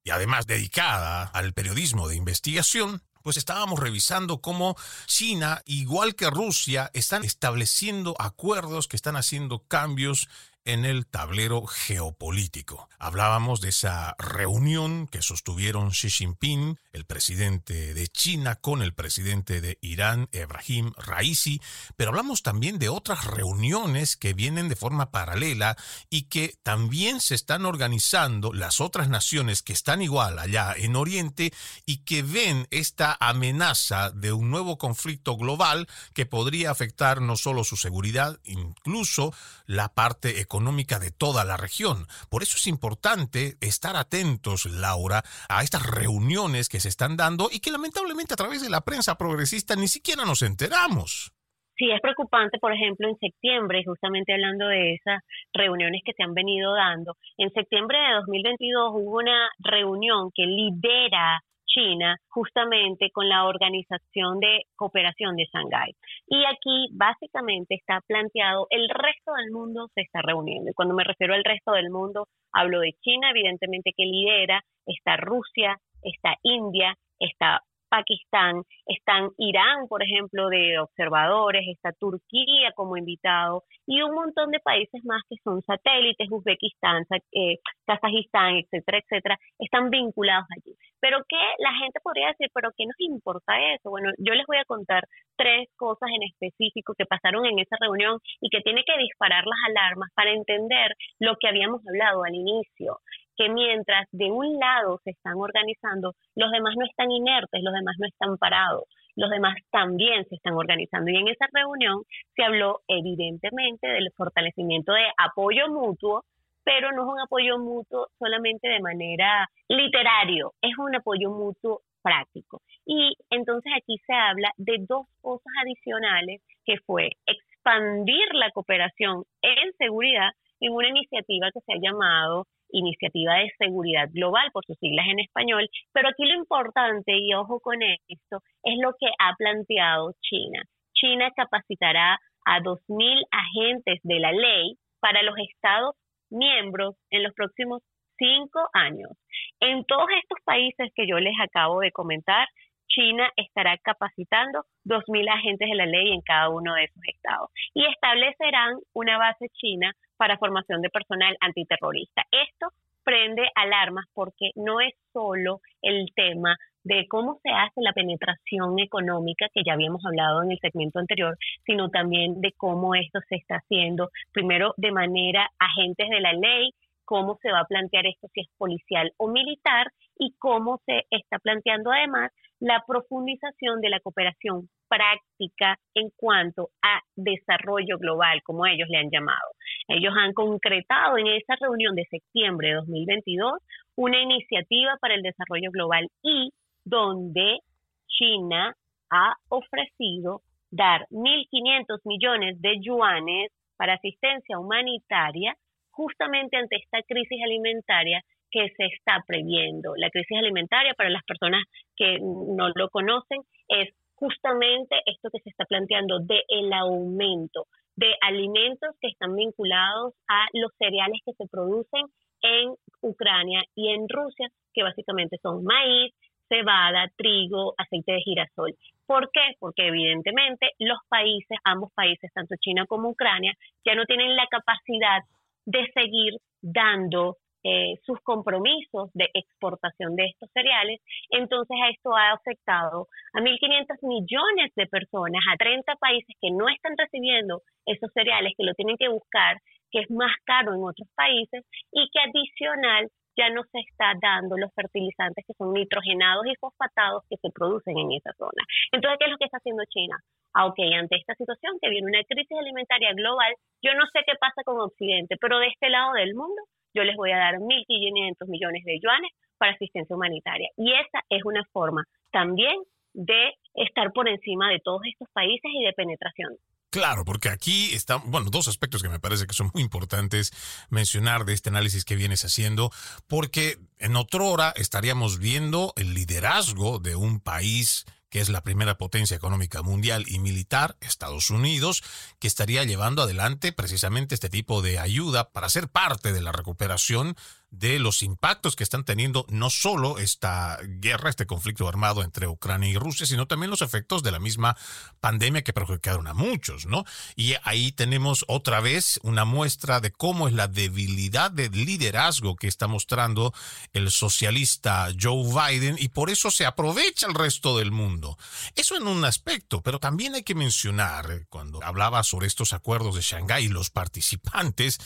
y 0.03 0.09
además 0.09 0.47
dedicada 0.47 1.23
al 1.23 1.53
periodismo 1.53 2.07
de 2.07 2.15
investigación 2.15 3.03
pues 3.23 3.37
estábamos 3.37 3.79
revisando 3.79 4.41
cómo 4.41 4.75
China, 5.05 5.61
igual 5.65 6.13
que 6.13 6.29
Rusia, 6.29 6.91
están 6.93 7.23
estableciendo 7.23 8.15
acuerdos 8.19 8.89
que 8.89 8.97
están 8.97 9.15
haciendo 9.15 9.63
cambios 9.63 10.27
en 10.65 10.85
el 10.85 11.05
tablero 11.05 11.65
geopolítico. 11.65 12.89
Hablábamos 12.97 13.59
de 13.59 13.69
esa 13.69 14.15
reunión 14.17 15.07
que 15.07 15.21
sostuvieron 15.21 15.89
Xi 15.91 16.09
Jinping, 16.09 16.79
el 16.93 17.05
presidente 17.05 17.93
de 17.93 18.07
China, 18.07 18.55
con 18.55 18.81
el 18.81 18.93
presidente 18.93 19.59
de 19.59 19.77
Irán, 19.81 20.29
Ebrahim 20.31 20.93
Raisi, 20.95 21.61
pero 21.97 22.11
hablamos 22.11 22.43
también 22.43 22.79
de 22.79 22.89
otras 22.89 23.25
reuniones 23.25 24.15
que 24.15 24.33
vienen 24.33 24.69
de 24.69 24.75
forma 24.75 25.11
paralela 25.11 25.75
y 26.09 26.23
que 26.23 26.55
también 26.63 27.19
se 27.19 27.35
están 27.35 27.65
organizando 27.65 28.53
las 28.53 28.79
otras 28.79 29.09
naciones 29.09 29.63
que 29.63 29.73
están 29.73 30.01
igual 30.01 30.39
allá 30.39 30.73
en 30.77 30.95
Oriente 30.95 31.53
y 31.85 31.97
que 31.97 32.21
ven 32.21 32.67
esta 32.71 33.17
amenaza 33.19 34.11
de 34.11 34.31
un 34.31 34.49
nuevo 34.49 34.77
conflicto 34.77 35.35
global 35.35 35.89
que 36.13 36.25
podría 36.25 36.71
afectar 36.71 37.21
no 37.21 37.35
solo 37.35 37.63
su 37.63 37.75
seguridad, 37.75 38.39
incluso 38.45 39.33
la 39.65 39.93
parte 39.93 40.39
económica 40.39 40.52
económica 40.53 40.99
de 40.99 41.09
toda 41.09 41.43
la 41.45 41.57
región. 41.57 42.05
Por 42.29 42.43
eso 42.43 42.57
es 42.57 42.67
importante 42.67 43.57
estar 43.59 43.95
atentos, 43.95 44.67
Laura, 44.67 45.23
a 45.49 45.63
estas 45.63 45.81
reuniones 45.81 46.69
que 46.69 46.79
se 46.79 46.89
están 46.89 47.17
dando 47.17 47.49
y 47.51 47.59
que 47.59 47.71
lamentablemente 47.71 48.35
a 48.35 48.37
través 48.37 48.61
de 48.61 48.69
la 48.69 48.81
prensa 48.81 49.17
progresista 49.17 49.75
ni 49.75 49.87
siquiera 49.87 50.25
nos 50.25 50.43
enteramos. 50.43 51.33
Sí, 51.75 51.89
es 51.89 51.99
preocupante, 52.01 52.59
por 52.59 52.71
ejemplo, 52.71 53.09
en 53.09 53.17
septiembre, 53.17 53.81
justamente 53.83 54.31
hablando 54.31 54.67
de 54.67 54.93
esas 54.93 55.23
reuniones 55.53 56.03
que 56.05 56.13
se 56.13 56.21
han 56.21 56.35
venido 56.35 56.71
dando, 56.75 57.17
en 57.39 57.49
septiembre 57.49 57.97
de 57.97 58.13
2022 58.13 58.91
hubo 58.93 59.17
una 59.17 59.49
reunión 59.57 60.29
que 60.35 60.45
lidera 60.45 61.41
China 61.73 62.17
justamente 62.29 63.09
con 63.11 63.27
la 63.27 63.45
Organización 63.45 64.39
de 64.39 64.63
Cooperación 64.75 65.35
de 65.35 65.47
Shanghái. 65.51 65.93
Y 66.27 66.43
aquí 66.45 66.89
básicamente 66.93 67.75
está 67.75 68.01
planteado, 68.07 68.67
el 68.69 68.87
resto 68.89 69.33
del 69.33 69.51
mundo 69.51 69.87
se 69.93 70.01
está 70.01 70.21
reuniendo. 70.21 70.71
Y 70.71 70.73
cuando 70.73 70.93
me 70.95 71.03
refiero 71.03 71.33
al 71.33 71.43
resto 71.43 71.71
del 71.71 71.89
mundo, 71.89 72.27
hablo 72.51 72.79
de 72.79 72.93
China, 73.01 73.31
evidentemente 73.31 73.91
que 73.95 74.05
lidera, 74.05 74.61
está 74.85 75.17
Rusia, 75.17 75.77
está 76.03 76.35
India, 76.43 76.95
está 77.19 77.61
Pakistán, 77.93 78.63
están 78.87 79.29
Irán, 79.37 79.87
por 79.87 80.01
ejemplo, 80.01 80.49
de 80.49 80.79
observadores, 80.79 81.61
está 81.67 81.91
Turquía 81.91 82.71
como 82.75 82.97
invitado 82.97 83.65
y 83.85 84.01
un 84.01 84.15
montón 84.15 84.49
de 84.49 84.59
países 84.59 85.05
más 85.05 85.21
que 85.29 85.35
son 85.43 85.61
satélites, 85.61 86.27
Uzbekistán, 86.31 87.03
eh, 87.31 87.59
Kazajistán, 87.85 88.55
etcétera, 88.55 88.97
etcétera, 88.97 89.37
están 89.59 89.91
vinculados 89.91 90.47
allí. 90.57 90.75
Pero 90.99 91.19
que 91.29 91.37
la 91.59 91.73
gente 91.73 91.99
podría 92.01 92.29
decir, 92.29 92.47
pero 92.51 92.71
¿qué 92.75 92.85
nos 92.87 92.95
importa 92.97 93.61
eso? 93.75 93.91
Bueno, 93.91 94.09
yo 94.17 94.33
les 94.33 94.47
voy 94.47 94.57
a 94.57 94.65
contar 94.65 95.03
tres 95.37 95.67
cosas 95.75 96.09
en 96.15 96.23
específico 96.23 96.95
que 96.97 97.05
pasaron 97.05 97.45
en 97.45 97.59
esa 97.59 97.75
reunión 97.79 98.17
y 98.41 98.49
que 98.49 98.61
tiene 98.61 98.83
que 98.87 98.97
disparar 98.97 99.43
las 99.45 99.59
alarmas 99.69 100.09
para 100.15 100.31
entender 100.31 100.95
lo 101.19 101.35
que 101.39 101.47
habíamos 101.47 101.81
hablado 101.87 102.23
al 102.23 102.33
inicio 102.33 102.97
que 103.37 103.49
mientras 103.49 104.07
de 104.11 104.31
un 104.31 104.57
lado 104.59 104.99
se 105.03 105.11
están 105.11 105.35
organizando, 105.35 106.13
los 106.35 106.51
demás 106.51 106.75
no 106.77 106.85
están 106.85 107.11
inertes, 107.11 107.61
los 107.63 107.73
demás 107.73 107.95
no 107.99 108.07
están 108.07 108.37
parados, 108.37 108.83
los 109.15 109.29
demás 109.29 109.55
también 109.71 110.25
se 110.25 110.35
están 110.35 110.53
organizando. 110.53 111.11
Y 111.11 111.17
en 111.17 111.27
esa 111.27 111.47
reunión 111.51 112.03
se 112.35 112.43
habló 112.43 112.81
evidentemente 112.87 113.87
del 113.87 114.11
fortalecimiento 114.15 114.93
de 114.93 115.05
apoyo 115.17 115.67
mutuo, 115.69 116.23
pero 116.63 116.91
no 116.91 117.03
es 117.03 117.13
un 117.13 117.19
apoyo 117.19 117.57
mutuo 117.57 118.07
solamente 118.17 118.67
de 118.67 118.79
manera 118.79 119.47
literario, 119.67 120.53
es 120.61 120.77
un 120.77 120.95
apoyo 120.95 121.29
mutuo 121.29 121.81
práctico. 122.01 122.61
Y 122.85 123.13
entonces 123.29 123.71
aquí 123.75 123.97
se 124.05 124.13
habla 124.13 124.51
de 124.57 124.77
dos 124.87 125.07
cosas 125.21 125.51
adicionales, 125.63 126.41
que 126.65 126.77
fue 126.85 127.09
expandir 127.25 128.33
la 128.33 128.51
cooperación 128.51 129.23
en 129.41 129.73
seguridad 129.77 130.31
en 130.59 130.73
una 130.73 130.89
iniciativa 130.89 131.49
que 131.53 131.61
se 131.61 131.73
ha 131.73 131.81
llamado 131.81 132.45
Iniciativa 132.73 133.35
de 133.35 133.51
Seguridad 133.57 134.09
Global, 134.11 134.49
por 134.51 134.65
sus 134.65 134.77
siglas 134.79 135.05
en 135.07 135.19
español, 135.19 135.69
pero 135.93 136.09
aquí 136.09 136.25
lo 136.25 136.35
importante, 136.35 137.13
y 137.15 137.33
ojo 137.33 137.59
con 137.59 137.81
esto, 137.81 138.39
es 138.63 138.77
lo 138.81 138.93
que 138.99 139.07
ha 139.19 139.33
planteado 139.37 140.11
China. 140.21 140.61
China 140.93 141.31
capacitará 141.35 142.17
a 142.45 142.59
2.000 142.59 143.23
agentes 143.31 143.99
de 144.03 144.19
la 144.19 144.31
ley 144.31 144.75
para 144.99 145.23
los 145.23 145.35
estados 145.37 145.95
miembros 146.29 146.95
en 147.09 147.23
los 147.23 147.33
próximos 147.33 147.81
cinco 148.17 148.59
años. 148.73 149.11
En 149.59 149.85
todos 149.85 150.07
estos 150.21 150.39
países 150.43 150.91
que 150.95 151.07
yo 151.07 151.17
les 151.19 151.35
acabo 151.39 151.79
de 151.79 151.91
comentar, 151.91 152.47
China 152.87 153.29
estará 153.35 153.77
capacitando 153.77 154.65
2.000 154.85 155.29
agentes 155.29 155.69
de 155.69 155.75
la 155.75 155.85
ley 155.85 156.13
en 156.13 156.21
cada 156.21 156.49
uno 156.49 156.75
de 156.75 156.85
esos 156.85 157.03
estados 157.07 157.49
y 157.73 157.85
establecerán 157.85 158.75
una 158.93 159.17
base 159.17 159.47
china 159.53 159.91
para 160.23 160.37
formación 160.37 160.81
de 160.81 160.89
personal 160.89 161.35
antiterrorista. 161.41 162.23
Esto 162.31 162.69
prende 163.03 163.41
alarmas 163.55 164.05
porque 164.13 164.51
no 164.55 164.79
es 164.79 164.93
solo 165.11 165.59
el 165.81 166.13
tema 166.15 166.55
de 166.85 167.09
cómo 167.09 167.41
se 167.43 167.49
hace 167.49 167.81
la 167.81 167.91
penetración 167.91 168.79
económica, 168.79 169.47
que 169.53 169.63
ya 169.65 169.73
habíamos 169.73 170.01
hablado 170.05 170.41
en 170.41 170.53
el 170.53 170.59
segmento 170.59 170.99
anterior, 170.99 171.37
sino 171.65 171.89
también 171.89 172.39
de 172.39 172.53
cómo 172.53 172.95
esto 172.95 173.19
se 173.27 173.35
está 173.35 173.55
haciendo, 173.55 174.11
primero 174.31 174.73
de 174.77 174.93
manera 174.93 175.49
agentes 175.59 176.09
de 176.09 176.21
la 176.21 176.31
ley, 176.31 176.69
cómo 177.03 177.37
se 177.41 177.51
va 177.51 177.59
a 177.59 177.65
plantear 177.67 178.05
esto 178.05 178.29
si 178.33 178.39
es 178.39 178.47
policial 178.57 179.11
o 179.17 179.27
militar 179.27 179.87
y 180.17 180.33
cómo 180.39 180.79
se 180.85 181.03
está 181.09 181.39
planteando 181.39 181.91
además 181.91 182.31
la 182.59 182.83
profundización 182.87 183.81
de 183.81 183.89
la 183.89 183.99
cooperación 183.99 184.69
práctica 184.87 185.77
en 185.95 186.09
cuanto 186.15 186.69
a 186.81 187.01
desarrollo 187.15 187.97
global, 187.97 188.41
como 188.43 188.65
ellos 188.65 188.87
le 188.89 188.99
han 188.99 189.09
llamado. 189.09 189.51
Ellos 189.87 190.13
han 190.17 190.33
concretado 190.33 191.17
en 191.17 191.27
esa 191.27 191.55
reunión 191.59 191.95
de 191.95 192.05
septiembre 192.09 192.69
de 192.69 192.75
2022 192.75 193.53
una 193.95 194.21
iniciativa 194.21 194.97
para 195.01 195.15
el 195.15 195.23
desarrollo 195.23 195.71
global 195.71 196.07
y 196.21 196.51
donde 196.85 197.59
China 198.07 198.75
ha 199.09 199.35
ofrecido 199.49 200.41
dar 200.71 201.05
1.500 201.09 201.99
millones 202.05 202.61
de 202.61 202.79
yuanes 202.81 203.51
para 203.77 203.95
asistencia 203.95 204.57
humanitaria 204.57 205.55
justamente 205.91 206.57
ante 206.57 206.77
esta 206.77 207.01
crisis 207.03 207.39
alimentaria 207.43 208.21
que 208.53 208.69
se 208.77 208.85
está 208.85 209.23
previendo. 209.25 209.93
La 209.97 210.11
crisis 210.11 210.37
alimentaria, 210.37 210.93
para 210.93 211.09
las 211.09 211.23
personas 211.23 211.63
que 211.97 212.19
no 212.21 212.69
lo 212.75 212.89
conocen, 212.89 213.41
es 213.67 213.89
justamente 214.13 214.95
esto 215.07 215.29
que 215.31 215.39
se 215.39 215.49
está 215.49 215.65
planteando 215.65 216.19
de 216.19 216.43
el 216.47 216.71
aumento 216.71 217.65
de 217.95 218.15
alimentos 218.21 218.95
que 219.01 219.09
están 219.09 219.35
vinculados 219.35 220.13
a 220.27 220.45
los 220.53 220.71
cereales 220.77 221.19
que 221.25 221.33
se 221.33 221.47
producen 221.47 222.05
en 222.41 222.73
Ucrania 223.01 223.63
y 223.75 223.89
en 223.89 224.07
Rusia, 224.07 224.47
que 224.73 224.83
básicamente 224.83 225.37
son 225.41 225.63
maíz, 225.63 226.13
cebada, 226.47 227.09
trigo, 227.17 227.73
aceite 227.77 228.13
de 228.13 228.21
girasol. 228.21 228.75
¿Por 229.05 229.29
qué? 229.31 229.55
Porque 229.59 229.87
evidentemente 229.87 230.71
los 230.79 230.99
países, 231.09 231.57
ambos 231.63 231.91
países, 231.93 232.31
tanto 232.33 232.55
China 232.59 232.85
como 232.87 233.09
Ucrania, 233.09 233.53
ya 233.85 233.95
no 233.95 234.05
tienen 234.05 234.35
la 234.35 234.47
capacidad 234.47 235.21
de 235.65 235.89
seguir 235.93 236.33
dando 236.61 237.37
eh, 237.63 237.95
sus 238.05 238.19
compromisos 238.21 239.09
de 239.13 239.29
exportación 239.33 240.15
de 240.15 240.25
estos 240.25 240.49
cereales. 240.53 240.99
Entonces 241.29 241.77
esto 241.91 242.15
ha 242.15 242.31
afectado 242.31 243.07
a 243.33 243.39
1.500 243.39 243.97
millones 244.03 244.71
de 244.75 244.87
personas, 244.87 245.41
a 245.51 245.57
30 245.57 245.95
países 245.95 246.35
que 246.41 246.51
no 246.51 246.67
están 246.69 246.93
recibiendo 246.97 247.61
esos 247.85 248.11
cereales, 248.13 248.53
que 248.57 248.65
lo 248.65 248.73
tienen 248.73 248.97
que 248.97 249.09
buscar, 249.09 249.57
que 249.91 249.99
es 249.99 250.11
más 250.11 250.35
caro 250.43 250.73
en 250.73 250.83
otros 250.83 251.07
países 251.15 251.63
y 251.91 252.09
que 252.11 252.19
adicional 252.19 253.09
ya 253.37 253.49
no 253.49 253.63
se 253.71 253.79
está 253.79 254.13
dando 254.21 254.57
los 254.57 254.71
fertilizantes 254.73 255.43
que 255.47 255.53
son 255.57 255.73
nitrogenados 255.73 256.45
y 256.45 256.55
fosfatados 256.59 257.23
que 257.29 257.37
se 257.37 257.49
producen 257.49 257.97
en 257.97 258.11
esa 258.11 258.31
zona. 258.37 258.61
Entonces, 258.91 259.17
¿qué 259.19 259.25
es 259.25 259.31
lo 259.31 259.37
que 259.37 259.45
está 259.45 259.57
haciendo 259.57 259.83
China? 259.89 260.17
Ah, 260.53 260.67
ok, 260.67 260.77
ante 260.99 261.17
esta 261.17 261.33
situación 261.33 261.77
que 261.81 261.89
viene 261.89 262.07
una 262.07 262.23
crisis 262.27 262.57
alimentaria 262.57 263.13
global, 263.13 263.53
yo 263.81 263.93
no 263.95 264.05
sé 264.13 264.21
qué 264.25 264.33
pasa 264.39 264.61
con 264.63 264.79
Occidente, 264.79 265.35
pero 265.41 265.57
de 265.57 265.67
este 265.67 265.89
lado 265.89 266.13
del 266.13 266.35
mundo 266.35 266.61
yo 266.93 267.03
les 267.03 267.15
voy 267.15 267.31
a 267.31 267.37
dar 267.37 267.55
1.500 267.55 268.47
millones 268.47 268.83
de 268.85 268.99
yuanes 269.01 269.31
para 269.57 269.73
asistencia 269.73 270.15
humanitaria. 270.15 270.69
Y 270.77 270.91
esa 270.93 271.23
es 271.29 271.43
una 271.45 271.63
forma 271.71 272.03
también 272.31 272.75
de 273.13 273.53
estar 273.75 274.11
por 274.11 274.27
encima 274.27 274.69
de 274.69 274.79
todos 274.79 275.01
estos 275.05 275.27
países 275.33 275.71
y 275.73 275.83
de 275.83 275.93
penetración. 275.93 276.57
Claro, 276.89 277.25
porque 277.25 277.49
aquí 277.49 277.91
están, 277.95 278.21
bueno, 278.29 278.51
dos 278.51 278.67
aspectos 278.67 279.01
que 279.01 279.09
me 279.09 279.19
parece 279.19 279.47
que 279.47 279.55
son 279.55 279.71
muy 279.73 279.81
importantes 279.81 280.51
mencionar 280.91 281.43
de 281.43 281.53
este 281.53 281.69
análisis 281.69 282.05
que 282.05 282.15
vienes 282.15 282.45
haciendo, 282.45 282.91
porque 283.27 283.77
en 283.97 284.15
otra 284.15 284.43
hora 284.43 284.73
estaríamos 284.75 285.39
viendo 285.39 285.93
el 285.97 286.13
liderazgo 286.13 286.99
de 286.99 287.15
un 287.15 287.39
país 287.39 288.05
que 288.33 288.41
es 288.41 288.49
la 288.49 288.63
primera 288.63 288.97
potencia 288.97 289.37
económica 289.37 289.83
mundial 289.83 290.25
y 290.27 290.39
militar, 290.39 290.97
Estados 291.01 291.51
Unidos, 291.51 292.03
que 292.39 292.47
estaría 292.47 292.83
llevando 292.83 293.21
adelante 293.21 293.71
precisamente 293.73 294.33
este 294.33 294.49
tipo 294.49 294.81
de 294.81 294.97
ayuda 294.97 295.51
para 295.51 295.69
ser 295.69 295.87
parte 295.87 296.33
de 296.33 296.41
la 296.41 296.51
recuperación 296.51 297.35
de 297.73 297.97
los 297.97 298.21
impactos 298.21 298.75
que 298.75 298.83
están 298.83 299.03
teniendo 299.03 299.47
no 299.49 299.71
solo 299.71 300.19
esta 300.19 300.77
guerra, 300.83 301.31
este 301.31 301.47
conflicto 301.47 301.87
armado 301.87 302.21
entre 302.21 302.47
Ucrania 302.47 302.89
y 302.89 302.97
Rusia, 302.97 303.25
sino 303.25 303.47
también 303.47 303.71
los 303.71 303.81
efectos 303.81 304.21
de 304.21 304.31
la 304.31 304.37
misma 304.37 304.77
pandemia 305.19 305.63
que 305.63 305.73
perjudicaron 305.73 306.27
a 306.27 306.35
muchos, 306.35 306.85
¿no? 306.85 307.03
Y 307.35 307.55
ahí 307.63 307.91
tenemos 307.91 308.45
otra 308.47 308.79
vez 308.79 309.19
una 309.23 309.43
muestra 309.43 309.99
de 309.99 310.11
cómo 310.11 310.47
es 310.47 310.53
la 310.53 310.67
debilidad 310.67 311.49
de 311.49 311.69
liderazgo 311.69 312.55
que 312.55 312.67
está 312.67 312.87
mostrando 312.87 313.53
el 313.91 314.11
socialista 314.11 315.09
Joe 315.19 315.43
Biden 315.43 315.95
y 315.97 316.09
por 316.09 316.29
eso 316.29 316.51
se 316.51 316.67
aprovecha 316.67 317.25
el 317.25 317.33
resto 317.33 317.75
del 317.79 317.91
mundo. 317.91 318.37
Eso 318.75 318.95
en 318.95 319.07
un 319.07 319.25
aspecto, 319.25 319.81
pero 319.81 319.99
también 319.99 320.35
hay 320.35 320.43
que 320.43 320.53
mencionar, 320.53 321.47
cuando 321.49 321.83
hablaba 321.83 322.21
sobre 322.21 322.45
estos 322.45 322.71
acuerdos 322.71 323.15
de 323.15 323.21
Shanghái 323.21 323.65
y 323.65 323.69
los 323.69 323.89
participantes, 323.89 324.99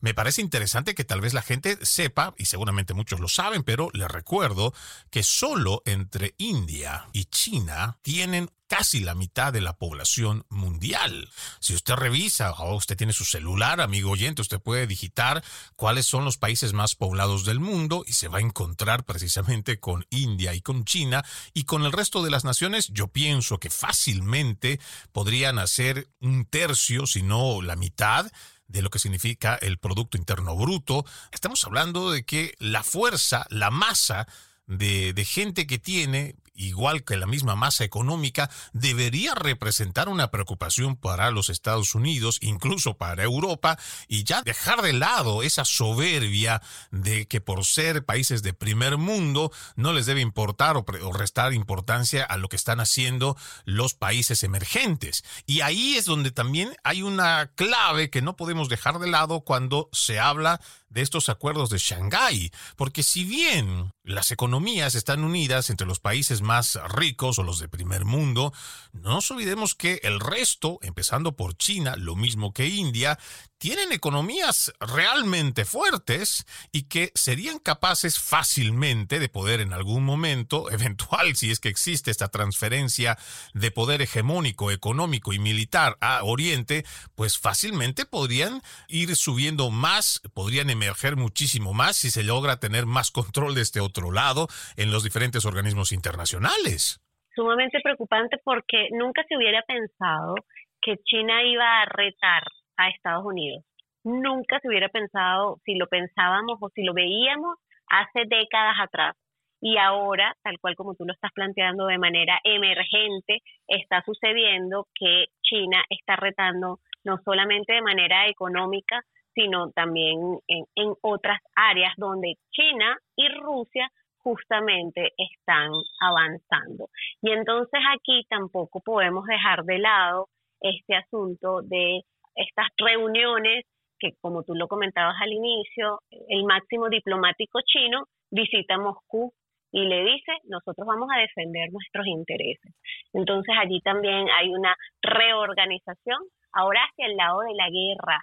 me 0.00 0.14
parece 0.14 0.40
interesante 0.40 0.94
que 0.94 1.04
tal 1.04 1.20
vez 1.20 1.34
la 1.34 1.42
gente 1.42 1.76
sepa 1.84 2.13
y 2.38 2.46
seguramente 2.46 2.94
muchos 2.94 3.20
lo 3.20 3.28
saben, 3.28 3.62
pero 3.62 3.90
les 3.92 4.08
recuerdo 4.08 4.72
que 5.10 5.22
solo 5.22 5.82
entre 5.84 6.34
India 6.38 7.08
y 7.12 7.26
China 7.26 7.98
tienen 8.02 8.50
casi 8.66 9.00
la 9.00 9.14
mitad 9.14 9.52
de 9.52 9.60
la 9.60 9.76
población 9.76 10.46
mundial. 10.48 11.30
Si 11.60 11.74
usted 11.74 11.94
revisa 11.94 12.50
o 12.52 12.74
usted 12.74 12.96
tiene 12.96 13.12
su 13.12 13.24
celular, 13.24 13.80
amigo 13.80 14.10
oyente, 14.10 14.42
usted 14.42 14.60
puede 14.60 14.86
digitar 14.86 15.44
cuáles 15.76 16.06
son 16.06 16.24
los 16.24 16.38
países 16.38 16.72
más 16.72 16.94
poblados 16.94 17.44
del 17.44 17.60
mundo 17.60 18.04
y 18.06 18.14
se 18.14 18.28
va 18.28 18.38
a 18.38 18.42
encontrar 18.42 19.04
precisamente 19.04 19.78
con 19.78 20.06
India 20.10 20.54
y 20.54 20.60
con 20.60 20.84
China 20.84 21.24
y 21.52 21.64
con 21.64 21.84
el 21.84 21.92
resto 21.92 22.22
de 22.22 22.30
las 22.30 22.44
naciones. 22.44 22.88
Yo 22.88 23.08
pienso 23.08 23.58
que 23.58 23.70
fácilmente 23.70 24.80
podrían 25.12 25.58
hacer 25.58 26.08
un 26.20 26.46
tercio, 26.46 27.06
si 27.06 27.22
no 27.22 27.62
la 27.62 27.76
mitad 27.76 28.30
de 28.68 28.82
lo 28.82 28.90
que 28.90 28.98
significa 28.98 29.56
el 29.56 29.78
Producto 29.78 30.16
Interno 30.16 30.56
Bruto. 30.56 31.04
Estamos 31.32 31.64
hablando 31.64 32.10
de 32.10 32.24
que 32.24 32.54
la 32.58 32.82
fuerza, 32.82 33.46
la 33.50 33.70
masa 33.70 34.26
de, 34.66 35.12
de 35.12 35.24
gente 35.24 35.66
que 35.66 35.78
tiene 35.78 36.36
igual 36.54 37.04
que 37.04 37.16
la 37.16 37.26
misma 37.26 37.56
masa 37.56 37.84
económica, 37.84 38.50
debería 38.72 39.34
representar 39.34 40.08
una 40.08 40.30
preocupación 40.30 40.96
para 40.96 41.30
los 41.30 41.50
Estados 41.50 41.94
Unidos, 41.94 42.38
incluso 42.40 42.96
para 42.96 43.24
Europa, 43.24 43.78
y 44.08 44.24
ya 44.24 44.42
dejar 44.42 44.82
de 44.82 44.92
lado 44.92 45.42
esa 45.42 45.64
soberbia 45.64 46.62
de 46.90 47.26
que 47.26 47.40
por 47.40 47.64
ser 47.64 48.04
países 48.04 48.42
de 48.42 48.54
primer 48.54 48.96
mundo 48.96 49.52
no 49.76 49.92
les 49.92 50.06
debe 50.06 50.20
importar 50.20 50.76
o, 50.76 50.84
restar 51.12 51.52
importancia 51.52 52.24
a 52.24 52.36
lo 52.36 52.48
que 52.48 52.56
están 52.56 52.80
haciendo 52.80 53.36
los 53.64 53.94
países 53.94 54.42
emergentes. 54.42 55.24
Y 55.46 55.60
ahí 55.60 55.96
es 55.96 56.04
donde 56.04 56.30
también 56.30 56.76
hay 56.84 57.02
una 57.02 57.50
clave 57.54 58.10
que 58.10 58.22
no 58.22 58.36
podemos 58.36 58.68
dejar 58.68 58.98
de 58.98 59.08
lado 59.08 59.40
cuando 59.40 59.88
se 59.92 60.20
habla 60.20 60.60
de 60.94 61.02
estos 61.02 61.28
acuerdos 61.28 61.70
de 61.70 61.78
Shanghái, 61.78 62.52
porque 62.76 63.02
si 63.02 63.24
bien 63.24 63.92
las 64.04 64.30
economías 64.30 64.94
están 64.94 65.24
unidas 65.24 65.68
entre 65.68 65.88
los 65.88 65.98
países 65.98 66.40
más 66.40 66.78
ricos 66.88 67.38
o 67.38 67.42
los 67.42 67.58
de 67.58 67.68
primer 67.68 68.04
mundo, 68.04 68.52
no 68.92 69.14
nos 69.14 69.30
olvidemos 69.32 69.74
que 69.74 70.00
el 70.04 70.20
resto, 70.20 70.78
empezando 70.82 71.34
por 71.34 71.56
China, 71.56 71.96
lo 71.96 72.14
mismo 72.14 72.52
que 72.52 72.68
India, 72.68 73.18
tienen 73.64 73.92
economías 73.92 74.74
realmente 74.78 75.64
fuertes 75.64 76.44
y 76.70 76.86
que 76.86 77.10
serían 77.14 77.58
capaces 77.58 78.18
fácilmente 78.18 79.18
de 79.18 79.30
poder 79.30 79.62
en 79.62 79.72
algún 79.72 80.04
momento, 80.04 80.70
eventual 80.70 81.34
si 81.34 81.50
es 81.50 81.60
que 81.60 81.70
existe 81.70 82.10
esta 82.10 82.28
transferencia 82.28 83.16
de 83.54 83.70
poder 83.70 84.02
hegemónico, 84.02 84.70
económico 84.70 85.32
y 85.32 85.38
militar 85.38 85.96
a 86.02 86.24
Oriente, 86.24 86.82
pues 87.16 87.38
fácilmente 87.38 88.04
podrían 88.04 88.60
ir 88.86 89.16
subiendo 89.16 89.70
más, 89.70 90.20
podrían 90.34 90.68
emerger 90.68 91.16
muchísimo 91.16 91.72
más 91.72 91.96
si 91.96 92.10
se 92.10 92.22
logra 92.22 92.60
tener 92.60 92.84
más 92.84 93.10
control 93.10 93.54
de 93.54 93.62
este 93.62 93.80
otro 93.80 94.12
lado 94.12 94.46
en 94.76 94.92
los 94.92 95.04
diferentes 95.04 95.46
organismos 95.46 95.90
internacionales. 95.92 97.00
Sumamente 97.34 97.78
preocupante 97.82 98.36
porque 98.44 98.88
nunca 98.92 99.22
se 99.26 99.38
hubiera 99.38 99.62
pensado 99.62 100.34
que 100.82 100.98
China 101.06 101.42
iba 101.42 101.80
a 101.80 101.86
retar 101.86 102.42
a 102.76 102.88
Estados 102.88 103.24
Unidos. 103.24 103.64
Nunca 104.04 104.60
se 104.60 104.68
hubiera 104.68 104.88
pensado, 104.88 105.58
si 105.64 105.74
lo 105.76 105.86
pensábamos 105.86 106.58
o 106.60 106.68
si 106.70 106.82
lo 106.82 106.92
veíamos 106.94 107.56
hace 107.88 108.24
décadas 108.26 108.76
atrás. 108.80 109.16
Y 109.60 109.78
ahora, 109.78 110.36
tal 110.42 110.58
cual 110.60 110.76
como 110.76 110.94
tú 110.94 111.06
lo 111.06 111.14
estás 111.14 111.32
planteando 111.32 111.86
de 111.86 111.96
manera 111.96 112.38
emergente, 112.44 113.40
está 113.66 114.02
sucediendo 114.04 114.88
que 114.94 115.26
China 115.42 115.82
está 115.88 116.16
retando 116.16 116.80
no 117.02 117.18
solamente 117.24 117.72
de 117.72 117.82
manera 117.82 118.28
económica, 118.28 119.00
sino 119.34 119.70
también 119.70 120.18
en, 120.48 120.64
en 120.74 120.94
otras 121.00 121.40
áreas 121.56 121.94
donde 121.96 122.34
China 122.50 122.98
y 123.16 123.28
Rusia 123.28 123.90
justamente 124.18 125.12
están 125.16 125.70
avanzando. 126.00 126.88
Y 127.22 127.30
entonces 127.30 127.80
aquí 127.94 128.26
tampoco 128.28 128.80
podemos 128.80 129.24
dejar 129.26 129.64
de 129.64 129.78
lado 129.78 130.28
este 130.60 130.96
asunto 130.96 131.60
de 131.62 132.02
estas 132.34 132.66
reuniones 132.76 133.64
que, 133.98 134.10
como 134.20 134.42
tú 134.42 134.54
lo 134.54 134.68
comentabas 134.68 135.16
al 135.20 135.32
inicio, 135.32 136.00
el 136.28 136.44
máximo 136.44 136.88
diplomático 136.88 137.60
chino 137.64 138.04
visita 138.30 138.78
Moscú 138.78 139.32
y 139.72 139.86
le 139.86 140.04
dice, 140.04 140.32
nosotros 140.44 140.86
vamos 140.86 141.08
a 141.12 141.18
defender 141.18 141.70
nuestros 141.72 142.06
intereses. 142.06 142.72
Entonces 143.12 143.54
allí 143.58 143.80
también 143.80 144.28
hay 144.38 144.50
una 144.50 144.74
reorganización, 145.02 146.18
ahora 146.52 146.80
hacia 146.84 147.06
el 147.06 147.16
lado 147.16 147.40
de 147.40 147.54
la 147.54 147.68
guerra. 147.70 148.20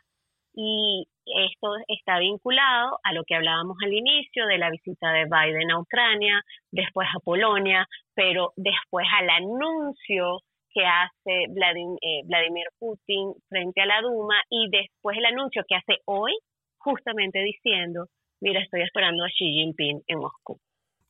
Y 0.54 1.06
esto 1.26 1.76
está 1.88 2.20
vinculado 2.20 3.00
a 3.04 3.14
lo 3.14 3.24
que 3.26 3.36
hablábamos 3.36 3.78
al 3.84 3.94
inicio 3.94 4.48
de 4.48 4.58
la 4.58 4.70
visita 4.70 5.12
de 5.12 5.26
Biden 5.26 5.72
a 5.72 5.80
Ucrania, 5.80 6.42
después 6.72 7.08
a 7.14 7.20
Polonia, 7.20 7.86
pero 8.14 8.54
después 8.56 9.06
al 9.18 9.30
anuncio 9.30 10.40
que 10.74 10.86
hace 10.86 11.44
eh, 11.44 12.22
Vladimir, 12.26 12.68
Putin 12.80 13.34
frente 13.50 13.82
a 13.82 13.86
la 13.86 14.02
Duma 14.02 14.42
y 14.50 14.70
después 14.70 15.18
el 15.18 15.26
anuncio 15.26 15.64
que 15.68 15.76
hace 15.76 16.02
hoy, 16.06 16.34
justamente 16.78 17.40
diciendo, 17.40 18.08
mira, 18.42 18.62
estoy 18.62 18.82
esperando 18.82 19.24
a 19.24 19.28
Xi 19.28 19.46
Jinping 19.46 20.02
en 20.08 20.20
Moscú 20.20 20.60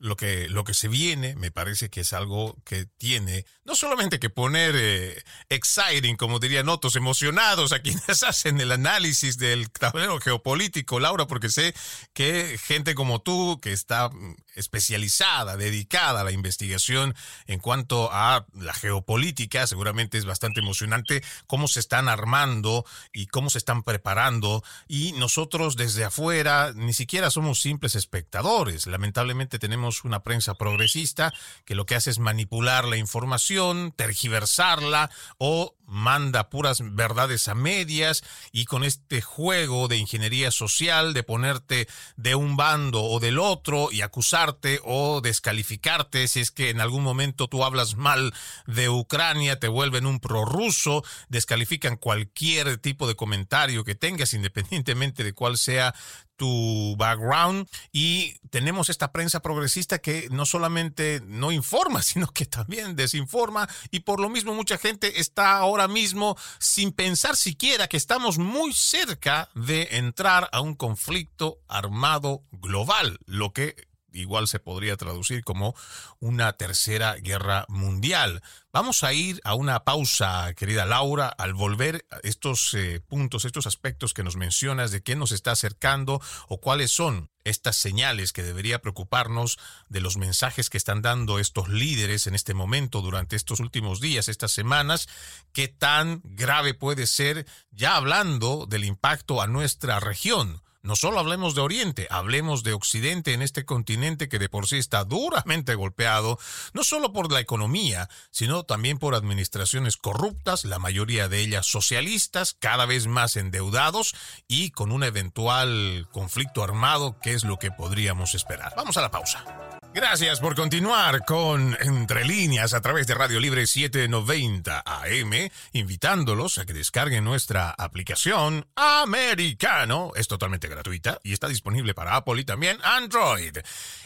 lo 0.01 0.17
que, 0.17 0.49
lo 0.49 0.63
que 0.63 0.73
se 0.73 0.87
viene 0.87 1.35
me 1.35 1.51
parece 1.51 1.89
que 1.89 2.01
es 2.01 2.11
algo 2.11 2.57
que 2.65 2.85
tiene 2.85 3.45
no 3.63 3.75
solamente 3.75 4.19
que 4.19 4.29
poner 4.29 4.75
eh, 4.75 5.23
exciting, 5.49 6.17
como 6.17 6.39
dirían 6.39 6.67
otros, 6.67 6.95
emocionados 6.95 7.71
a 7.71 7.79
quienes 7.79 8.23
hacen 8.23 8.59
el 8.59 8.71
análisis 8.71 9.37
del 9.37 9.69
tablero 9.69 10.19
geopolítico, 10.19 10.99
Laura, 10.99 11.27
porque 11.27 11.49
sé 11.49 11.73
que 12.13 12.59
gente 12.61 12.95
como 12.95 13.21
tú, 13.21 13.59
que 13.61 13.71
está 13.71 14.09
mm, 14.09 14.35
especializada, 14.55 15.57
dedicada 15.57 16.21
a 16.21 16.23
la 16.23 16.31
investigación 16.31 17.15
en 17.45 17.59
cuanto 17.59 18.09
a 18.11 18.45
la 18.53 18.73
geopolítica, 18.73 19.67
seguramente 19.67 20.17
es 20.17 20.25
bastante 20.25 20.59
emocionante 20.59 21.23
cómo 21.45 21.67
se 21.67 21.79
están 21.79 22.09
armando 22.09 22.83
y 23.13 23.27
cómo 23.27 23.49
se 23.49 23.59
están 23.59 23.83
preparando. 23.83 24.63
Y 24.87 25.13
nosotros 25.13 25.75
desde 25.75 26.03
afuera 26.03 26.73
ni 26.75 26.93
siquiera 26.93 27.29
somos 27.29 27.61
simples 27.61 27.95
espectadores. 27.95 28.87
Lamentablemente 28.87 29.59
tenemos 29.59 29.90
una 30.03 30.23
prensa 30.23 30.55
progresista 30.55 31.33
que 31.65 31.75
lo 31.75 31.85
que 31.85 31.95
hace 31.95 32.09
es 32.09 32.19
manipular 32.19 32.85
la 32.85 32.97
información, 32.97 33.93
tergiversarla 33.95 35.11
o 35.37 35.75
manda 35.91 36.49
puras 36.49 36.79
verdades 36.81 37.47
a 37.47 37.53
medias 37.53 38.23
y 38.51 38.65
con 38.65 38.83
este 38.83 39.21
juego 39.21 39.87
de 39.87 39.97
ingeniería 39.97 40.49
social 40.49 41.13
de 41.13 41.23
ponerte 41.23 41.87
de 42.15 42.35
un 42.35 42.55
bando 42.55 43.03
o 43.03 43.19
del 43.19 43.37
otro 43.37 43.89
y 43.91 44.01
acusarte 44.01 44.79
o 44.83 45.21
descalificarte 45.21 46.27
si 46.27 46.39
es 46.39 46.51
que 46.51 46.69
en 46.69 46.81
algún 46.81 47.03
momento 47.03 47.47
tú 47.47 47.63
hablas 47.63 47.95
mal 47.95 48.33
de 48.65 48.89
Ucrania, 48.89 49.59
te 49.59 49.67
vuelven 49.67 50.05
un 50.05 50.19
prorruso, 50.19 51.03
descalifican 51.27 51.97
cualquier 51.97 52.77
tipo 52.77 53.07
de 53.07 53.15
comentario 53.15 53.83
que 53.83 53.95
tengas 53.95 54.33
independientemente 54.33 55.23
de 55.23 55.33
cuál 55.33 55.57
sea 55.57 55.93
tu 56.41 56.95
background. 56.97 57.67
Y 57.91 58.33
tenemos 58.49 58.89
esta 58.89 59.11
prensa 59.11 59.41
progresista 59.41 59.99
que 59.99 60.27
no 60.31 60.47
solamente 60.47 61.21
no 61.27 61.51
informa, 61.51 62.01
sino 62.01 62.25
que 62.33 62.47
también 62.47 62.95
desinforma 62.95 63.69
y 63.91 63.99
por 63.99 64.19
lo 64.19 64.27
mismo 64.27 64.55
mucha 64.55 64.79
gente 64.79 65.19
está 65.19 65.57
ahora 65.57 65.80
mismo 65.87 66.37
sin 66.59 66.91
pensar 66.91 67.35
siquiera 67.35 67.87
que 67.87 67.97
estamos 67.97 68.37
muy 68.37 68.73
cerca 68.73 69.49
de 69.55 69.87
entrar 69.91 70.49
a 70.51 70.61
un 70.61 70.75
conflicto 70.75 71.59
armado 71.67 72.43
global, 72.51 73.17
lo 73.25 73.53
que 73.53 73.75
igual 74.13 74.47
se 74.47 74.59
podría 74.59 74.97
traducir 74.97 75.43
como 75.43 75.75
una 76.19 76.53
tercera 76.53 77.15
guerra 77.15 77.65
mundial. 77.67 78.41
Vamos 78.71 79.03
a 79.03 79.13
ir 79.13 79.41
a 79.43 79.55
una 79.55 79.83
pausa, 79.83 80.53
querida 80.53 80.85
Laura, 80.85 81.27
al 81.27 81.53
volver 81.53 82.05
a 82.11 82.19
estos 82.23 82.73
eh, 82.73 82.99
puntos, 82.99 83.45
estos 83.45 83.67
aspectos 83.67 84.13
que 84.13 84.23
nos 84.23 84.35
mencionas 84.35 84.91
de 84.91 85.01
qué 85.01 85.15
nos 85.15 85.31
está 85.31 85.51
acercando 85.51 86.21
o 86.47 86.59
cuáles 86.59 86.91
son 86.91 87.30
estas 87.43 87.75
señales 87.75 88.33
que 88.33 88.43
debería 88.43 88.81
preocuparnos 88.81 89.59
de 89.89 90.01
los 90.01 90.17
mensajes 90.17 90.69
que 90.69 90.77
están 90.77 91.01
dando 91.01 91.39
estos 91.39 91.69
líderes 91.69 92.27
en 92.27 92.35
este 92.35 92.53
momento 92.53 93.01
durante 93.01 93.35
estos 93.35 93.59
últimos 93.59 93.99
días, 93.99 94.27
estas 94.27 94.51
semanas, 94.51 95.07
qué 95.53 95.67
tan 95.67 96.21
grave 96.23 96.73
puede 96.73 97.07
ser 97.07 97.45
ya 97.71 97.95
hablando 97.95 98.65
del 98.65 98.85
impacto 98.85 99.41
a 99.41 99.47
nuestra 99.47 99.99
región 99.99 100.61
no 100.83 100.95
solo 100.95 101.19
hablemos 101.19 101.55
de 101.55 101.61
Oriente, 101.61 102.07
hablemos 102.09 102.63
de 102.63 102.73
Occidente 102.73 103.33
en 103.33 103.41
este 103.41 103.65
continente 103.65 104.29
que 104.29 104.39
de 104.39 104.49
por 104.49 104.67
sí 104.67 104.77
está 104.77 105.03
duramente 105.03 105.75
golpeado, 105.75 106.39
no 106.73 106.83
solo 106.83 107.13
por 107.13 107.31
la 107.31 107.39
economía, 107.39 108.09
sino 108.31 108.63
también 108.63 108.97
por 108.97 109.15
administraciones 109.15 109.97
corruptas, 109.97 110.65
la 110.65 110.79
mayoría 110.79 111.27
de 111.27 111.39
ellas 111.39 111.65
socialistas, 111.65 112.55
cada 112.59 112.85
vez 112.85 113.07
más 113.07 113.35
endeudados 113.35 114.15
y 114.47 114.71
con 114.71 114.91
un 114.91 115.03
eventual 115.03 116.07
conflicto 116.11 116.63
armado, 116.63 117.17
que 117.21 117.33
es 117.33 117.43
lo 117.43 117.57
que 117.57 117.71
podríamos 117.71 118.35
esperar. 118.35 118.73
Vamos 118.75 118.97
a 118.97 119.01
la 119.01 119.11
pausa. 119.11 119.79
Gracias 119.93 120.39
por 120.39 120.55
continuar 120.55 121.25
con 121.25 121.75
Entre 121.81 122.23
líneas 122.23 122.73
a 122.73 122.79
través 122.79 123.07
de 123.07 123.13
Radio 123.13 123.41
Libre 123.41 123.67
790 123.67 124.83
AM, 124.85 125.49
invitándolos 125.73 126.59
a 126.59 126.65
que 126.65 126.71
descarguen 126.71 127.25
nuestra 127.25 127.71
aplicación 127.71 128.65
Americano. 128.75 130.13
Es 130.15 130.29
totalmente 130.29 130.69
gratuita 130.69 131.19
y 131.23 131.33
está 131.33 131.49
disponible 131.49 131.93
para 131.93 132.15
Apple 132.15 132.39
y 132.39 132.45
también 132.45 132.77
Android. 132.83 133.57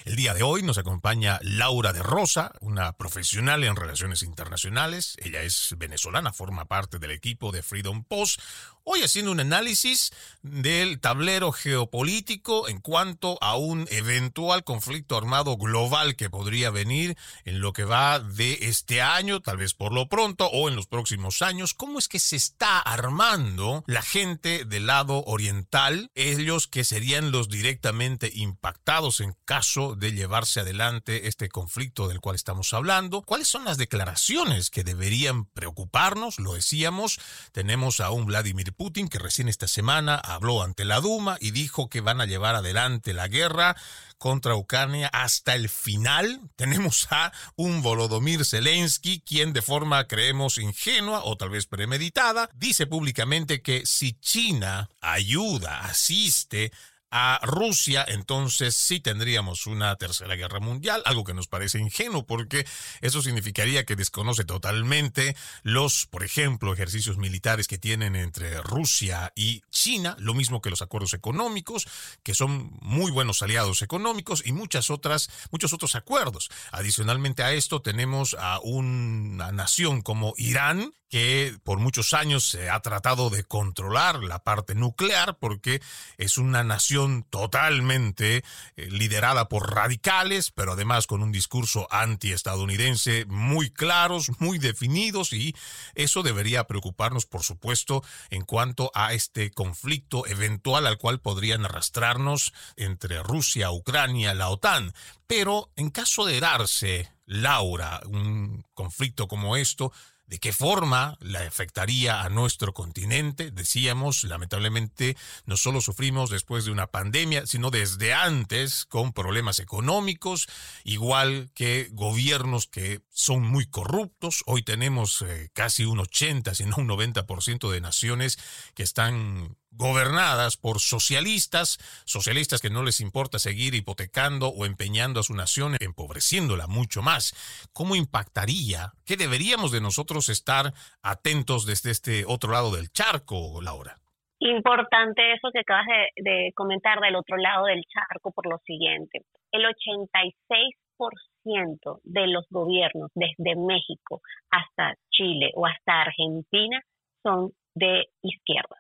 El 0.05 0.15
día 0.15 0.33
de 0.33 0.41
hoy 0.41 0.63
nos 0.63 0.79
acompaña 0.79 1.37
Laura 1.43 1.93
de 1.93 2.01
Rosa, 2.01 2.51
una 2.61 2.93
profesional 2.93 3.63
en 3.63 3.75
relaciones 3.75 4.23
internacionales. 4.23 5.15
Ella 5.19 5.43
es 5.43 5.75
venezolana, 5.77 6.33
forma 6.33 6.65
parte 6.65 6.97
del 6.97 7.11
equipo 7.11 7.51
de 7.51 7.61
Freedom 7.61 8.03
Post, 8.03 8.41
Hoy 8.87 9.01
haciendo 9.01 9.31
un 9.31 9.39
análisis 9.39 10.11
del 10.43 10.99
tablero 10.99 11.51
geopolítico 11.51 12.69
en 12.69 12.79
cuanto 12.79 13.39
a 13.41 13.55
un 13.55 13.87
eventual 13.89 14.63
conflicto 14.63 15.17
armado 15.17 15.57
global 15.57 16.15
que 16.15 16.29
podría 16.29 16.69
venir 16.69 17.17
en 17.45 17.61
lo 17.61 17.73
que 17.73 17.83
va 17.83 18.19
de 18.19 18.59
este 18.61 19.01
año, 19.01 19.41
tal 19.41 19.57
vez 19.57 19.73
por 19.73 19.91
lo 19.91 20.07
pronto, 20.07 20.45
o 20.53 20.69
en 20.69 20.75
los 20.75 20.85
próximos 20.85 21.41
años. 21.41 21.73
¿Cómo 21.73 21.97
es 21.97 22.07
que 22.07 22.19
se 22.19 22.35
está 22.35 22.77
armando 22.79 23.83
la 23.87 24.03
gente 24.03 24.65
del 24.65 24.85
lado 24.85 25.23
oriental, 25.25 26.11
ellos 26.13 26.67
que 26.67 26.83
serían 26.83 27.31
los 27.31 27.49
directamente 27.49 28.29
impactados 28.36 29.19
en 29.19 29.36
caso 29.45 29.95
de 29.95 30.11
llevarse 30.11 30.59
adelante 30.59 31.27
este 31.27 31.49
conflicto 31.49 32.07
del 32.07 32.21
cual 32.21 32.36
estamos 32.36 32.71
hablando? 32.71 33.23
¿Cuáles 33.23 33.47
son 33.47 33.65
las 33.65 33.79
declaraciones 33.79 34.69
que 34.69 34.83
deberían 34.83 35.45
preocuparnos? 35.45 36.38
Lo 36.38 36.53
decíamos, 36.53 37.19
tenemos 37.51 37.99
a 37.99 38.11
un 38.11 38.27
Vladimir 38.27 38.74
Putin, 38.76 39.07
que 39.07 39.19
recién 39.19 39.47
esta 39.47 39.67
semana 39.67 40.15
habló 40.15 40.61
ante 40.61 40.86
la 40.86 40.99
Duma 40.99 41.38
y 41.39 41.51
dijo 41.51 41.89
que 41.89 42.01
van 42.01 42.21
a 42.21 42.26
llevar 42.26 42.55
adelante 42.55 43.13
la 43.13 43.28
guerra 43.28 43.76
contra 44.17 44.55
Ucrania 44.55 45.07
hasta 45.07 45.55
el 45.55 45.69
final. 45.69 46.41
Tenemos 46.55 47.07
a 47.11 47.32
un 47.55 47.82
Volodymyr 47.82 48.45
Zelensky, 48.45 49.21
quien 49.21 49.53
de 49.53 49.61
forma 49.61 50.07
creemos 50.07 50.57
ingenua 50.57 51.23
o 51.23 51.38
tal 51.38 51.49
vez 51.49 51.67
premeditada, 51.67 52.49
dice 52.53 52.88
públicamente 52.88 53.61
que 53.61 53.86
si 53.86 54.13
China 54.13 54.89
ayuda, 55.01 55.82
asiste 55.82 56.71
a 57.12 57.39
Rusia, 57.43 58.06
entonces 58.08 58.76
sí 58.76 58.99
tendríamos 58.99 59.68
una 59.68 59.95
tercera 59.95 60.36
guerra 60.36 60.60
mundial, 60.60 61.01
algo 61.06 61.24
que 61.24 61.34
nos 61.34 61.47
parece 61.47 61.80
ingenuo 61.80 62.26
porque 62.26 62.66
eso 63.01 63.22
significaría 63.22 63.86
que 63.86 63.95
desconoce 63.95 64.43
totalmente 64.43 65.36
los, 65.64 66.08
por 66.08 66.24
ejemplo, 66.24 66.74
ejercicios 66.74 67.18
militares 67.18 67.68
que 67.68 67.78
tienen 67.78 68.16
entre 68.16 68.62
Rusia 68.62 69.32
y 69.36 69.62
China, 69.70 70.16
lo 70.20 70.34
mismo 70.34 70.62
que 70.62 70.70
los 70.70 70.82
acuerdos 70.82 71.14
económicos, 71.14 71.88
que 72.24 72.34
son 72.34 72.78
muy 72.82 73.12
buenos 73.12 73.41
aliados 73.41 73.82
económicos 73.82 74.43
y 74.45 74.51
muchas 74.51 74.89
otras, 74.89 75.30
muchos 75.51 75.74
otros 75.74 75.95
acuerdos. 75.95 76.49
Adicionalmente 76.72 77.43
a 77.43 77.53
esto 77.53 77.82
tenemos 77.82 78.36
a 78.39 78.60
una 78.60 79.51
nación 79.51 80.01
como 80.01 80.34
Irán, 80.38 80.93
que 81.10 81.56
por 81.64 81.80
muchos 81.80 82.14
años 82.14 82.49
se 82.49 82.70
ha 82.70 82.80
tratado 82.82 83.30
de 83.30 83.43
controlar 83.43 84.24
la 84.24 84.39
parte 84.39 84.76
nuclear 84.76 85.38
porque 85.39 85.82
es 86.18 86.38
una 86.38 86.64
nación 86.64 86.94
totalmente 87.29 88.37
eh, 88.37 88.43
liderada 88.89 89.49
por 89.49 89.73
radicales, 89.73 90.51
pero 90.51 90.73
además 90.73 91.07
con 91.07 91.21
un 91.21 91.31
discurso 91.31 91.87
antiestadounidense 91.91 93.25
muy 93.25 93.69
claros, 93.69 94.31
muy 94.39 94.59
definidos 94.59 95.33
y 95.33 95.55
eso 95.95 96.23
debería 96.23 96.65
preocuparnos, 96.65 97.25
por 97.25 97.43
supuesto, 97.43 98.03
en 98.29 98.43
cuanto 98.43 98.91
a 98.93 99.13
este 99.13 99.51
conflicto 99.51 100.25
eventual 100.27 100.87
al 100.87 100.97
cual 100.97 101.19
podrían 101.19 101.65
arrastrarnos 101.65 102.53
entre 102.75 103.21
Rusia, 103.23 103.71
Ucrania, 103.71 104.33
la 104.33 104.49
OTAN. 104.49 104.93
Pero 105.27 105.71
en 105.75 105.89
caso 105.89 106.25
de 106.25 106.39
darse, 106.39 107.11
Laura, 107.25 108.01
un 108.05 108.63
conflicto 108.73 109.27
como 109.27 109.57
esto, 109.57 109.91
de 110.28 110.39
qué 110.39 110.53
forma 110.53 111.17
la 111.19 111.41
afectaría 111.41 112.21
a 112.21 112.30
nuestro 112.30 112.73
continente. 112.73 113.51
Decíamos, 113.51 114.23
lamentablemente, 114.23 115.15
no 115.45 115.57
solo 115.57 115.82
sufrimos 115.82 116.30
después 116.30 116.65
de 116.65 116.71
una 116.71 116.88
pandemia, 116.88 117.45
sino 117.45 117.69
desde 117.69 118.13
antes 118.13 118.86
con 118.86 119.13
problemas 119.13 119.59
económicos, 119.59 120.47
igual 120.84 121.51
que 121.53 121.89
gobiernos 121.91 122.67
que 122.67 123.01
son 123.11 123.43
muy 123.43 123.67
corruptos. 123.67 124.43
Hoy 124.45 124.63
tenemos 124.63 125.21
eh, 125.21 125.49
casi 125.53 125.86
un 125.86 125.99
80, 125.99 126.55
si 126.55 126.65
no 126.65 126.78
un 126.78 126.88
90% 126.88 127.69
de 127.69 127.82
naciones 127.82 128.38
que 128.73 128.84
están 128.84 129.57
gobernadas 129.78 130.57
por 130.57 130.80
socialistas, 130.80 131.78
socialistas 132.05 132.61
que 132.61 132.69
no 132.69 132.84
les 132.84 133.01
importa 133.01 133.39
seguir 133.39 133.73
hipotecando 133.76 134.49
o 134.49 134.65
empeñando 134.65 135.19
a 135.19 135.23
su 135.23 135.34
nación, 135.34 135.76
empobreciéndola 135.80 136.67
mucho 136.67 137.01
más. 137.01 137.34
¿Cómo 137.73 137.95
impactaría? 137.95 138.93
¿Qué 139.05 139.17
deberíamos 139.17 139.71
de 139.71 139.82
nosotros 139.82 140.30
estar 140.30 140.73
atentos 141.01 141.65
desde 141.65 141.89
este 141.91 142.26
otro 142.26 142.51
lado 142.51 142.76
del 142.76 142.91
charco, 142.91 143.61
Laura? 143.61 143.97
Importante 144.39 145.34
eso 145.34 145.49
que 145.51 145.59
acabas 145.59 145.86
de, 146.15 146.51
comentar 146.55 146.99
del 146.99 147.15
otro 147.15 147.38
lado 147.38 147.65
del 147.65 147.84
charco 147.86 148.32
por 148.32 148.47
lo 148.47 148.57
siguiente. 148.59 149.21
El 149.51 149.63
86% 149.63 151.99
de 152.03 152.28
los 152.28 152.45
gobiernos 152.49 153.11
desde 153.15 153.55
México 153.55 154.21
hasta 154.49 154.95
Chile 155.09 155.51
o 155.55 155.65
hasta 155.65 156.01
Argentina 156.01 156.82
son 157.23 157.51
de 157.73 158.05
izquierda 158.21 158.78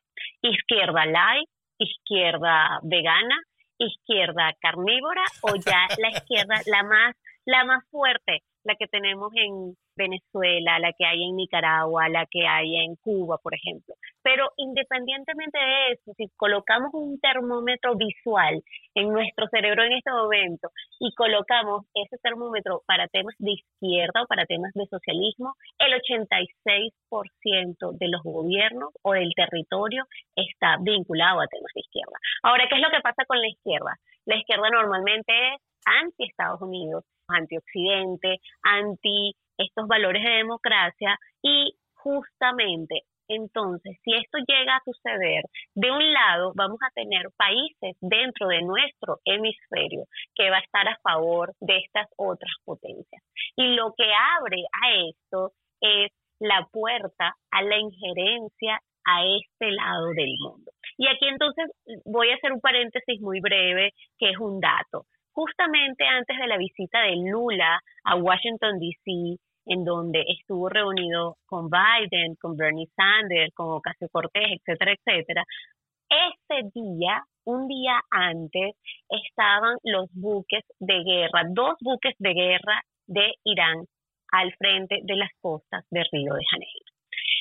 izquierda 0.49 1.05
light, 1.05 1.49
izquierda 1.77 2.79
vegana, 2.83 3.37
izquierda 3.77 4.53
carnívora 4.61 5.23
o 5.41 5.55
ya 5.55 5.87
la 5.97 6.09
izquierda 6.09 6.61
la 6.65 6.83
más 6.83 7.15
la 7.45 7.63
más 7.65 7.83
fuerte, 7.91 8.43
la 8.65 8.75
que 8.75 8.87
tenemos 8.87 9.31
en 9.35 9.75
Venezuela, 9.95 10.79
la 10.79 10.91
que 10.91 11.05
hay 11.05 11.23
en 11.23 11.35
Nicaragua, 11.35 12.09
la 12.09 12.25
que 12.29 12.47
hay 12.47 12.83
en 12.83 12.95
Cuba, 12.97 13.37
por 13.37 13.53
ejemplo. 13.53 13.95
Pero 14.23 14.49
independientemente 14.57 15.57
de 15.57 15.91
eso, 15.93 16.11
si 16.17 16.27
colocamos 16.35 16.89
un 16.93 17.19
termómetro 17.19 17.95
visual 17.95 18.61
en 18.95 19.13
nuestro 19.13 19.47
cerebro 19.49 19.83
en 19.83 19.93
este 19.93 20.11
momento 20.11 20.69
y 20.99 21.13
colocamos 21.13 21.85
ese 21.93 22.17
termómetro 22.21 22.81
para 22.87 23.07
temas 23.07 23.35
de 23.37 23.53
izquierda 23.53 24.23
o 24.23 24.27
para 24.27 24.45
temas 24.45 24.71
de 24.73 24.85
socialismo, 24.87 25.53
el 25.79 25.93
86% 25.93 27.97
de 27.97 28.07
los 28.09 28.23
gobiernos 28.23 28.89
o 29.03 29.13
del 29.13 29.29
territorio 29.35 30.03
está 30.35 30.77
vinculado 30.81 31.39
a 31.39 31.47
temas 31.47 31.71
de 31.73 31.81
izquierda. 31.81 32.17
Ahora, 32.43 32.67
¿qué 32.67 32.75
es 32.75 32.81
lo 32.81 32.89
que 32.89 33.01
pasa 33.01 33.23
con 33.27 33.39
la 33.39 33.47
izquierda? 33.47 33.95
La 34.25 34.37
izquierda 34.37 34.69
normalmente 34.71 35.31
es 35.53 35.61
anti 35.85 36.25
Estados 36.25 36.61
Unidos, 36.61 37.05
anti 37.27 37.57
Occidente, 37.57 38.37
anti 38.63 39.35
estos 39.57 39.87
valores 39.87 40.23
de 40.23 40.31
democracia 40.31 41.17
y 41.41 41.73
justamente 41.93 43.03
entonces, 43.27 43.97
si 44.03 44.13
esto 44.13 44.37
llega 44.47 44.75
a 44.75 44.83
suceder, 44.85 45.43
de 45.73 45.91
un 45.91 46.13
lado 46.13 46.53
vamos 46.55 46.77
a 46.81 46.91
tener 46.93 47.25
países 47.35 47.97
dentro 48.01 48.47
de 48.47 48.61
nuestro 48.61 49.19
hemisferio 49.25 50.05
que 50.35 50.49
va 50.49 50.57
a 50.57 50.61
estar 50.61 50.87
a 50.87 50.99
favor 51.01 51.53
de 51.59 51.77
estas 51.77 52.07
otras 52.17 52.53
potencias. 52.63 53.23
Y 53.55 53.75
lo 53.75 53.93
que 53.97 54.05
abre 54.37 54.63
a 54.83 54.93
esto 55.09 55.53
es 55.81 56.11
la 56.39 56.67
puerta 56.71 57.35
a 57.51 57.63
la 57.63 57.77
injerencia 57.77 58.79
a 59.07 59.25
este 59.25 59.71
lado 59.71 60.11
del 60.15 60.35
mundo. 60.39 60.71
Y 60.97 61.07
aquí 61.07 61.27
entonces 61.27 61.65
voy 62.05 62.29
a 62.29 62.35
hacer 62.35 62.51
un 62.51 62.61
paréntesis 62.61 63.21
muy 63.21 63.39
breve, 63.39 63.93
que 64.17 64.31
es 64.31 64.37
un 64.37 64.59
dato 64.59 65.05
justamente 65.35 66.05
antes 66.05 66.37
de 66.37 66.47
la 66.47 66.57
visita 66.57 67.01
de 67.01 67.17
Lula 67.17 67.79
a 68.05 68.15
Washington, 68.15 68.79
D.C., 68.79 69.37
en 69.67 69.83
donde 69.83 70.23
estuvo 70.27 70.69
reunido 70.69 71.37
con 71.45 71.69
Biden, 71.69 72.35
con 72.35 72.55
Bernie 72.55 72.87
Sanders, 72.95 73.53
con 73.53 73.71
Ocasio 73.71 74.07
Cortés, 74.11 74.59
etcétera, 74.59 74.93
etcétera. 74.93 75.43
Ese 76.07 76.69
día, 76.73 77.23
un 77.45 77.67
día 77.67 77.99
antes, 78.11 78.75
estaban 79.09 79.75
los 79.83 80.07
buques 80.13 80.63
de 80.79 81.03
guerra, 81.03 81.43
dos 81.49 81.75
buques 81.81 82.13
de 82.19 82.33
guerra 82.33 82.81
de 83.07 83.33
Irán 83.43 83.85
al 84.31 84.53
frente 84.53 84.99
de 85.03 85.15
las 85.15 85.31
costas 85.41 85.83
de 85.89 86.03
Río 86.11 86.33
de 86.35 86.45
Janeiro. 86.49 86.85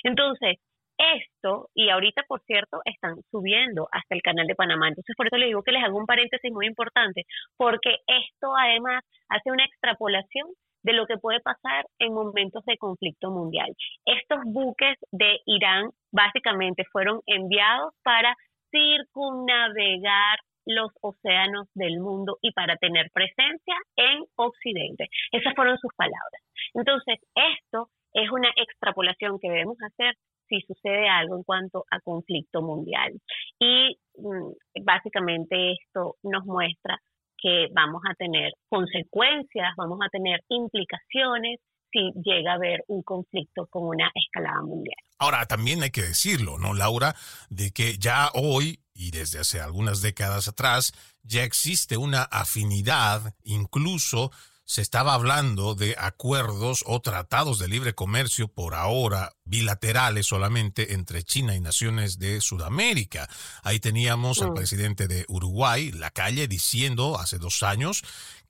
Entonces, 0.03 0.57
esto, 0.99 1.69
y 1.75 1.91
ahorita 1.91 2.23
por 2.29 2.43
cierto, 2.43 2.81
están 2.85 3.17
subiendo 3.31 3.89
hasta 3.93 4.15
el 4.15 4.23
canal 4.23 4.47
de 4.47 4.55
Panamá. 4.55 4.89
Entonces, 4.89 5.15
por 5.17 5.27
eso 5.27 5.37
les 5.37 5.49
digo 5.49 5.63
que 5.63 5.73
les 5.73 5.83
hago 5.83 5.99
un 5.99 6.07
paréntesis 6.07 6.53
muy 6.53 6.67
importante, 6.67 7.23
porque 7.57 7.99
esto 8.07 8.53
además 8.57 9.03
hace 9.29 9.51
una 9.51 9.65
extrapolación 9.65 10.49
de 10.83 10.93
lo 10.93 11.07
que 11.07 11.17
puede 11.17 11.41
pasar 11.41 11.87
en 11.99 12.13
momentos 12.13 12.65
de 12.67 12.77
conflicto 12.77 13.31
mundial. 13.31 13.75
Estos 14.05 14.41
buques 14.45 14.99
de 15.13 15.41
Irán 15.47 15.91
básicamente 16.13 16.85
fueron 16.93 17.21
enviados 17.27 17.95
para 18.03 18.35
circunnavegar 18.71 20.39
los 20.67 20.91
océanos 21.01 21.69
del 21.75 22.01
mundo 22.01 22.39
y 22.41 22.53
para 22.53 22.77
tener 22.77 23.11
presencia 23.13 23.75
en 23.97 24.25
Occidente. 24.37 25.09
Esas 25.33 25.55
fueron 25.55 25.79
sus 25.79 25.93
palabras. 25.95 26.43
Entonces, 26.75 27.19
esto 27.35 27.89
es 28.13 28.31
una 28.31 28.51
extrapolación 28.57 29.39
que 29.41 29.51
debemos 29.51 29.77
hacer 29.83 30.15
si 30.49 30.61
sucede 30.63 31.09
algo 31.09 31.37
en 31.37 31.43
cuanto 31.43 31.85
a 31.91 32.01
conflicto 32.01 32.63
mundial. 32.63 33.13
Y 33.59 33.99
mm, 34.19 34.85
básicamente 34.85 35.73
esto 35.73 36.17
nos 36.23 36.45
muestra 36.45 36.99
que 37.37 37.69
vamos 37.73 38.03
a 38.09 38.15
tener 38.15 38.53
consecuencias, 38.69 39.75
vamos 39.77 39.99
a 40.05 40.09
tener 40.09 40.41
implicaciones 40.49 41.61
si 41.93 42.11
llega 42.25 42.53
a 42.53 42.55
haber 42.57 42.83
un 42.89 43.03
conflicto 43.03 43.67
con 43.71 43.85
una 43.85 44.11
escalada 44.15 44.63
mundial. 44.63 44.97
Ahora, 45.19 45.47
también 45.47 45.83
hay 45.83 45.91
que 45.91 46.03
decirlo, 46.03 46.59
¿no, 46.59 46.75
Laura? 46.75 47.15
De 47.51 47.71
que 47.71 47.99
ya 47.99 48.31
hoy 48.35 48.81
y 48.95 49.11
desde 49.11 49.41
hace 49.41 49.61
algunas 49.61 50.03
décadas 50.03 50.49
atrás 50.49 50.93
ya 51.23 51.43
existe 51.43 51.97
una 51.97 52.23
afinidad, 52.23 53.35
incluso 53.43 54.31
se 54.65 54.81
estaba 54.81 55.15
hablando 55.15 55.75
de 55.75 55.95
acuerdos 55.99 56.85
o 56.87 57.01
tratados 57.01 57.59
de 57.59 57.69
libre 57.69 57.95
comercio 57.95 58.49
por 58.49 58.75
ahora 58.75 59.35
bilaterales 59.45 60.27
solamente 60.27 60.95
entre 60.95 61.23
China 61.23 61.55
y 61.55 61.61
naciones 61.61 62.19
de 62.19 62.41
Sudamérica. 62.41 63.29
Ahí 63.63 63.79
teníamos 63.79 64.41
al 64.41 64.53
mm. 64.53 64.55
presidente 64.55 65.07
de 65.07 65.27
Uruguay, 65.29 65.93
la 65.93 66.11
calle, 66.11 66.49
diciendo 66.49 67.19
hace 67.19 67.39
dos 67.39 67.63
años 67.63 68.03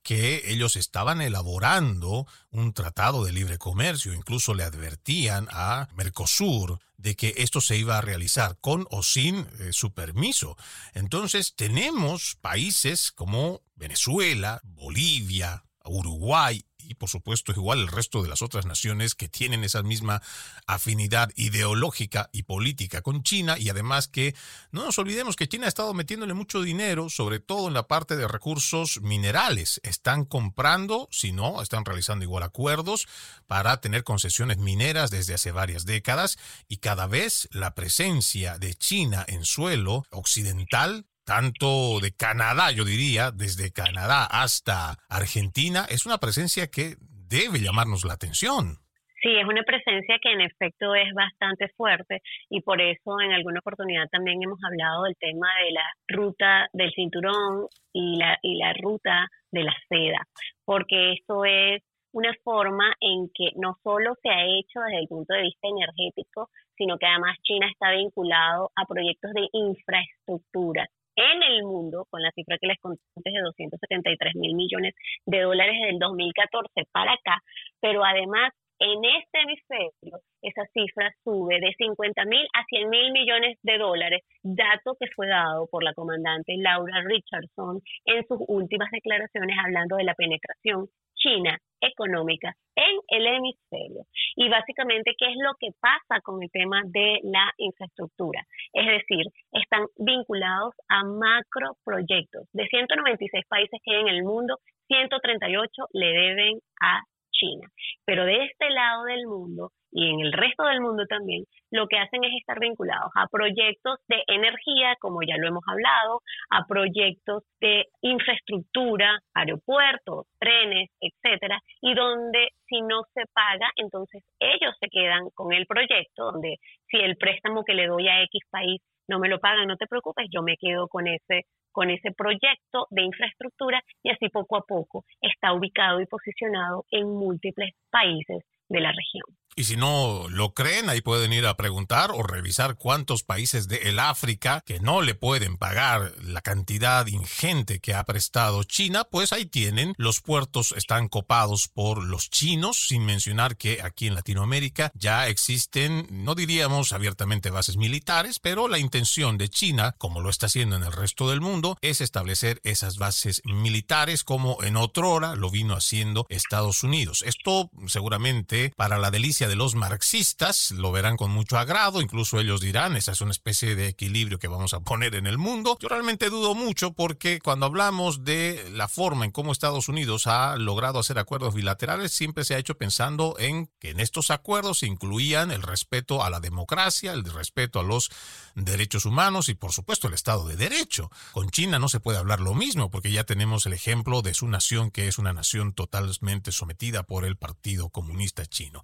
que 0.05 0.53
ellos 0.53 0.77
estaban 0.77 1.23
elaborando 1.23 2.27
un 2.51 2.75
tratado 2.75 3.25
de 3.25 3.33
libre 3.33 3.59
comercio, 3.59 4.13
incluso 4.13 4.55
le 4.55 4.63
advertían 4.63 5.49
a 5.51 5.89
Mercosur 5.95 6.79
de 6.99 7.17
que 7.17 7.35
esto 7.39 7.61
se 7.61 7.77
iba 7.77 7.99
a 7.99 8.03
realizar 8.03 8.59
con 8.61 8.87
o 8.91 9.03
sin 9.03 9.49
eh, 9.59 9.73
su 9.73 9.93
permiso. 9.93 10.57
Entonces 10.93 11.55
tenemos 11.57 12.37
países 12.41 13.13
como 13.13 13.63
Venezuela, 13.75 14.61
Bolivia, 14.63 15.65
Uruguay 15.85 16.65
y 16.89 16.95
por 16.95 17.09
supuesto 17.09 17.53
igual 17.53 17.81
el 17.81 17.89
resto 17.89 18.23
de 18.23 18.29
las 18.29 18.43
otras 18.43 18.67
naciones 18.67 19.15
que 19.15 19.29
tienen 19.29 19.65
esa 19.65 19.83
misma 19.83 20.23
afinidad 20.67 21.31
ideológica 21.37 22.31
y 22.33 22.43
política 22.43 23.03
con 23.03 23.23
China 23.23 23.57
y 23.59 23.69
además 23.69 24.09
que 24.09 24.35
no 24.71 24.85
nos 24.85 24.99
olvidemos 24.99 25.37
que 25.37 25.49
China 25.49 25.67
ha 25.67 25.69
estado 25.69 25.95
metiéndole 25.95 26.35
mucho 26.35 26.63
dinero, 26.63 27.11
sobre 27.11 27.41
todo 27.41 27.69
en 27.69 27.75
la 27.75 27.89
parte 27.89 28.17
de 28.17 28.29
recursos 28.29 29.01
minerales. 29.01 29.81
Están 29.83 30.25
comprando, 30.25 31.09
si 31.11 31.33
no, 31.33 31.63
están 31.63 31.85
realizando 31.85 32.25
igual 32.25 32.43
acuerdos 32.43 33.09
para 33.47 33.81
tener 33.81 34.05
concesiones 34.05 34.59
mineras 34.59 35.11
desde 35.11 35.35
hace 35.35 35.53
varias 35.53 35.85
décadas 35.85 36.39
y 36.69 36.79
cada 36.79 37.07
vez 37.07 37.49
la 37.53 37.75
presencia 37.75 38.59
de 38.59 38.75
China 38.75 39.25
en 39.29 39.45
suelo 39.45 40.05
occidental 40.11 41.07
tanto 41.25 42.01
de 42.01 42.13
Canadá, 42.13 42.71
yo 42.71 42.85
diría, 42.85 43.31
desde 43.31 43.73
Canadá 43.73 44.27
hasta 44.27 44.99
Argentina, 45.09 45.87
es 45.89 46.07
una 46.07 46.19
presencia 46.19 46.69
que 46.71 46.97
debe 47.29 47.61
llamarnos 47.61 48.05
la 48.05 48.15
atención. 48.15 48.79
Sí, 49.25 49.35
es 49.35 49.47
una 49.47 49.63
presencia 49.63 50.19
que 50.21 50.33
en 50.33 50.43
efecto 50.43 50.95
es 50.95 51.11
bastante 51.15 51.69
fuerte 51.79 52.21
y 52.51 52.61
por 52.61 52.83
eso 52.83 53.19
en 53.25 53.33
alguna 53.33 53.61
oportunidad 53.61 54.07
también 54.13 54.43
hemos 54.43 54.59
hablado 54.63 55.05
del 55.05 55.17
tema 55.17 55.49
de 55.65 55.73
la 55.73 55.85
ruta 56.09 56.69
del 56.75 56.93
cinturón 56.93 57.67
y 57.95 58.19
la, 58.19 58.39
y 58.43 58.57
la 58.59 58.75
ruta 58.75 59.27
de 59.51 59.65
la 59.65 59.75
seda, 59.89 60.29
porque 60.67 61.15
esto 61.15 61.47
es 61.47 61.83
una 62.13 62.35
forma 62.45 62.93
en 63.01 63.31
que 63.35 63.53
no 63.57 63.79
solo 63.83 64.15
se 64.23 64.29
ha 64.29 64.45
hecho 64.45 64.81
desde 64.87 65.01
el 65.01 65.09
punto 65.09 65.33
de 65.33 65.43
vista 65.43 65.69
energético, 65.69 66.51
sino 66.77 66.99
que 66.99 67.07
además 67.07 67.39
China 67.43 67.67
está 67.71 67.93
vinculado 67.93 68.71
a 68.77 68.85
proyectos 68.85 69.33
de 69.33 69.49
infraestructura 69.53 70.87
en 71.17 71.43
el 71.43 71.63
mundo, 71.65 72.07
con 72.11 72.23
la 72.23 72.31
cifra 72.33 72.59
que 72.59 72.67
les 72.67 72.79
conté 72.81 73.03
de 73.17 73.41
273 73.41 74.35
mil 74.37 74.55
millones 74.55 74.95
de 75.27 75.41
dólares 75.43 75.75
desde 75.81 75.95
el 75.95 75.99
2014 75.99 76.69
para 76.93 77.13
acá, 77.13 77.41
pero 77.81 78.05
además 78.05 78.53
en 78.81 79.05
este 79.05 79.41
hemisferio 79.41 80.21
esa 80.43 80.67
cifra 80.73 81.11
sube 81.23 81.61
de 81.61 81.73
50 81.79 82.25
mil 82.25 82.47
a 82.55 82.65
100 82.65 82.91
mil 82.91 83.13
millones 83.13 83.57
de 83.63 83.79
dólares, 83.79 84.23
dato 84.43 84.97
que 84.99 85.07
fue 85.15 85.29
dado 85.29 85.67
por 85.71 85.85
la 85.85 85.95
comandante 85.95 86.57
Laura 86.59 87.03
Richardson 87.05 87.81
en 88.05 88.27
sus 88.27 88.39
últimas 88.49 88.91
declaraciones 88.91 89.57
hablando 89.65 89.97
de 89.97 90.05
la 90.05 90.15
penetración 90.15 90.89
china 91.25 91.59
económica 91.81 92.55
en 92.77 92.99
el 93.09 93.27
hemisferio. 93.27 94.05
Y 94.37 94.49
básicamente, 94.49 95.15
¿qué 95.17 95.27
es 95.27 95.37
lo 95.37 95.55
que 95.59 95.69
pasa 95.81 96.21
con 96.23 96.43
el 96.43 96.51
tema 96.51 96.83
de 96.85 97.21
la 97.23 97.53
infraestructura? 97.59 98.43
Es 98.73 98.87
decir, 98.87 99.27
están 99.53 99.87
vinculados 99.97 100.75
a 100.89 101.05
macro 101.05 101.77
proyectos. 101.85 102.49
De 102.53 102.67
196 102.67 103.45
países 103.49 103.81
que 103.85 103.95
hay 103.95 104.03
en 104.03 104.09
el 104.09 104.25
mundo, 104.25 104.59
138 104.89 105.71
le 105.93 106.07
deben 106.07 106.59
a 106.81 107.01
China. 107.35 107.69
Pero 108.05 108.25
de 108.25 108.45
este 108.45 108.71
lado 108.71 109.05
del 109.05 109.27
mundo 109.27 109.71
y 109.95 110.11
en 110.11 110.21
el 110.21 110.33
resto 110.33 110.65
del 110.65 110.81
mundo 110.81 111.05
también, 111.09 111.45
lo 111.71 111.87
que 111.87 111.99
hacen 111.99 112.25
es 112.25 112.33
estar 112.41 112.59
vinculados 112.59 113.13
a 113.15 113.29
proyectos 113.29 114.01
de 114.09 114.25
energía, 114.27 114.97
como 115.01 115.23
ya 115.23 115.37
lo 115.39 115.47
hemos 115.47 115.63
hablado, 115.69 116.21
a 116.51 116.67
proyectos 116.67 117.45
de 117.61 117.87
infraestructura, 118.03 119.21
aeropuertos, 119.35 120.27
trenes, 120.41 120.91
etcétera, 121.01 121.61
y 121.81 121.95
donde 121.95 122.49
si 122.67 122.83
no 122.83 123.03
se 123.15 123.23
paga, 123.33 123.71
entonces 123.77 124.25
ellos 124.41 124.75
se 124.81 124.89
quedan 124.89 125.31
con 125.33 125.53
el 125.53 125.65
proyecto, 125.67 126.33
donde 126.33 126.57
si 126.89 126.97
el 126.97 127.17
préstamo 127.17 127.63
que 127.63 127.75
le 127.75 127.87
doy 127.87 128.09
a 128.09 128.23
X 128.23 128.43
país 128.51 128.83
no 129.09 129.19
me 129.19 129.29
lo 129.29 129.39
pagan, 129.39 129.67
no 129.67 129.77
te 129.77 129.87
preocupes, 129.87 130.27
yo 130.31 130.43
me 130.43 130.57
quedo 130.57 130.89
con 130.89 131.07
ese 131.07 131.43
con 131.73 131.91
ese 131.91 132.13
proyecto 132.13 132.87
de 132.91 133.03
infraestructura 133.03 133.83
y 134.03 134.11
así 134.11 134.29
poco 134.29 134.57
a 134.57 134.63
poco 134.63 135.05
está 135.21 135.53
ubicado 135.53 136.01
y 136.01 136.07
posicionado 136.07 136.85
en 136.91 137.09
múltiples 137.09 137.75
países 137.91 138.45
de 138.69 138.81
la 138.81 138.93
región. 138.93 139.25
Y 139.57 139.65
si 139.65 139.77
no 139.77 140.27
lo 140.29 140.53
creen, 140.53 140.89
ahí 140.89 141.01
pueden 141.01 141.33
ir 141.33 141.47
a 141.47 141.57
preguntar 141.57 142.11
o 142.13 142.23
revisar 142.23 142.77
cuántos 142.77 143.23
países 143.23 143.69
de 143.69 143.77
el 143.85 143.99
África 143.99 144.63
que 144.67 144.81
no 144.81 145.03
le 145.03 145.15
pueden 145.15 145.57
pagar 145.57 146.13
la 146.23 146.41
cantidad 146.41 147.07
ingente 147.07 147.81
que 147.81 147.95
ha 147.95 148.05
prestado 148.05 148.65
China, 148.65 149.05
pues 149.05 149.33
ahí 149.33 149.47
tienen, 149.47 149.95
los 149.97 150.21
puertos 150.21 150.75
están 150.77 151.09
copados 151.09 151.69
por 151.69 152.03
los 152.03 152.31
chinos, 152.31 152.87
sin 152.89 153.05
mencionar 153.05 153.57
que 153.57 153.81
aquí 153.83 154.07
en 154.07 154.15
Latinoamérica 154.15 154.91
ya 154.95 155.29
existen, 155.29 156.07
no 156.11 156.35
diríamos 156.35 156.93
abiertamente 156.93 157.51
bases 157.51 157.77
militares, 157.77 158.39
pero 158.41 158.69
la 158.69 158.79
intención 158.79 159.39
de 159.39 159.49
China, 159.49 159.95
como 159.99 160.21
lo 160.21 160.31
está 160.31 160.47
haciendo 160.47 160.77
en 160.77 160.83
el 160.83 160.93
resto 160.93 161.31
del 161.31 161.41
mundo, 161.41 161.77
es 161.81 162.01
establecer 162.01 162.61
esas 162.65 162.99
bases 162.99 163.43
militares 163.45 164.25
como 164.25 164.63
en 164.63 164.77
otro 164.77 165.11
hora 165.11 165.35
lo 165.37 165.51
vino 165.51 165.75
haciendo 165.75 166.27
Estados 166.29 166.83
Unidos. 166.83 167.23
Esto 167.27 167.71
seguramente 167.87 168.73
para 168.77 168.99
la 168.99 169.11
delicia 169.11 169.44
de 169.49 169.57
los 169.57 169.75
marxistas, 169.75 170.71
lo 170.71 170.93
verán 170.93 171.17
con 171.17 171.31
mucho 171.31 171.59
agrado, 171.59 172.01
incluso 172.01 172.41
ellos 172.41 172.61
dirán, 172.61 172.97
esa 172.97 173.13
es 173.13 173.21
una 173.21 173.33
especie 173.33 173.75
de 173.75 173.89
equilibrio 173.89 174.39
que 174.39 174.49
vamos 174.49 174.75
a 174.75 174.81
poner 174.81 175.15
en 175.15 175.27
el 175.27 175.39
mundo. 175.39 175.77
Yo 175.81 175.89
realmente 175.89 176.31
dudo 176.31 176.55
mucho 176.55 176.93
porque 176.93 177.41
cuando 177.41 177.67
hablamos 177.67 178.25
de 178.25 178.71
la 178.73 178.89
forma 178.89 179.25
en 179.25 179.31
cómo 179.31 179.53
Estados 179.53 179.89
Unidos 179.89 180.27
ha 180.27 180.57
logrado 180.57 180.99
hacer 180.99 181.19
acuerdos 181.19 181.55
bilaterales, 181.55 182.13
siempre 182.13 182.45
se 182.45 182.55
ha 182.55 182.59
hecho 182.59 182.77
pensando 182.77 183.37
en 183.39 183.71
que 183.79 183.91
en 183.91 184.01
estos 184.01 184.31
acuerdos 184.31 184.83
incluían 184.83 185.51
el 185.51 185.63
respeto 185.63 186.23
a 186.23 186.31
la 186.31 186.41
democracia, 186.41 187.13
el 187.13 187.25
respeto 187.25 187.81
a 187.81 187.83
los 187.83 188.11
derechos 188.55 189.05
humanos 189.05 189.49
y 189.49 189.55
por 189.55 189.73
supuesto 189.73 190.09
el 190.09 190.15
Estado 190.15 190.47
de 190.47 190.57
Derecho. 190.57 191.11
Con 191.33 191.51
China 191.51 191.79
no 191.79 191.89
se 191.89 192.01
puede 192.01 192.19
hablar 192.19 192.41
lo 192.41 192.55
mismo 192.55 192.91
porque 192.91 193.13
ya 193.13 193.25
tenemos 193.25 193.67
el 193.67 193.73
ejemplo 193.73 194.23
de 194.23 194.35
su 194.35 194.49
nación 194.49 194.91
que 194.91 195.09
es 195.09 195.19
una 195.19 195.33
nación 195.33 195.73
totalmente 195.73 196.53
sometida 196.53 197.03
por 197.03 197.25
el 197.25 197.37
Partido 197.37 197.89
Comunista 197.89 198.47
Chino. 198.47 198.83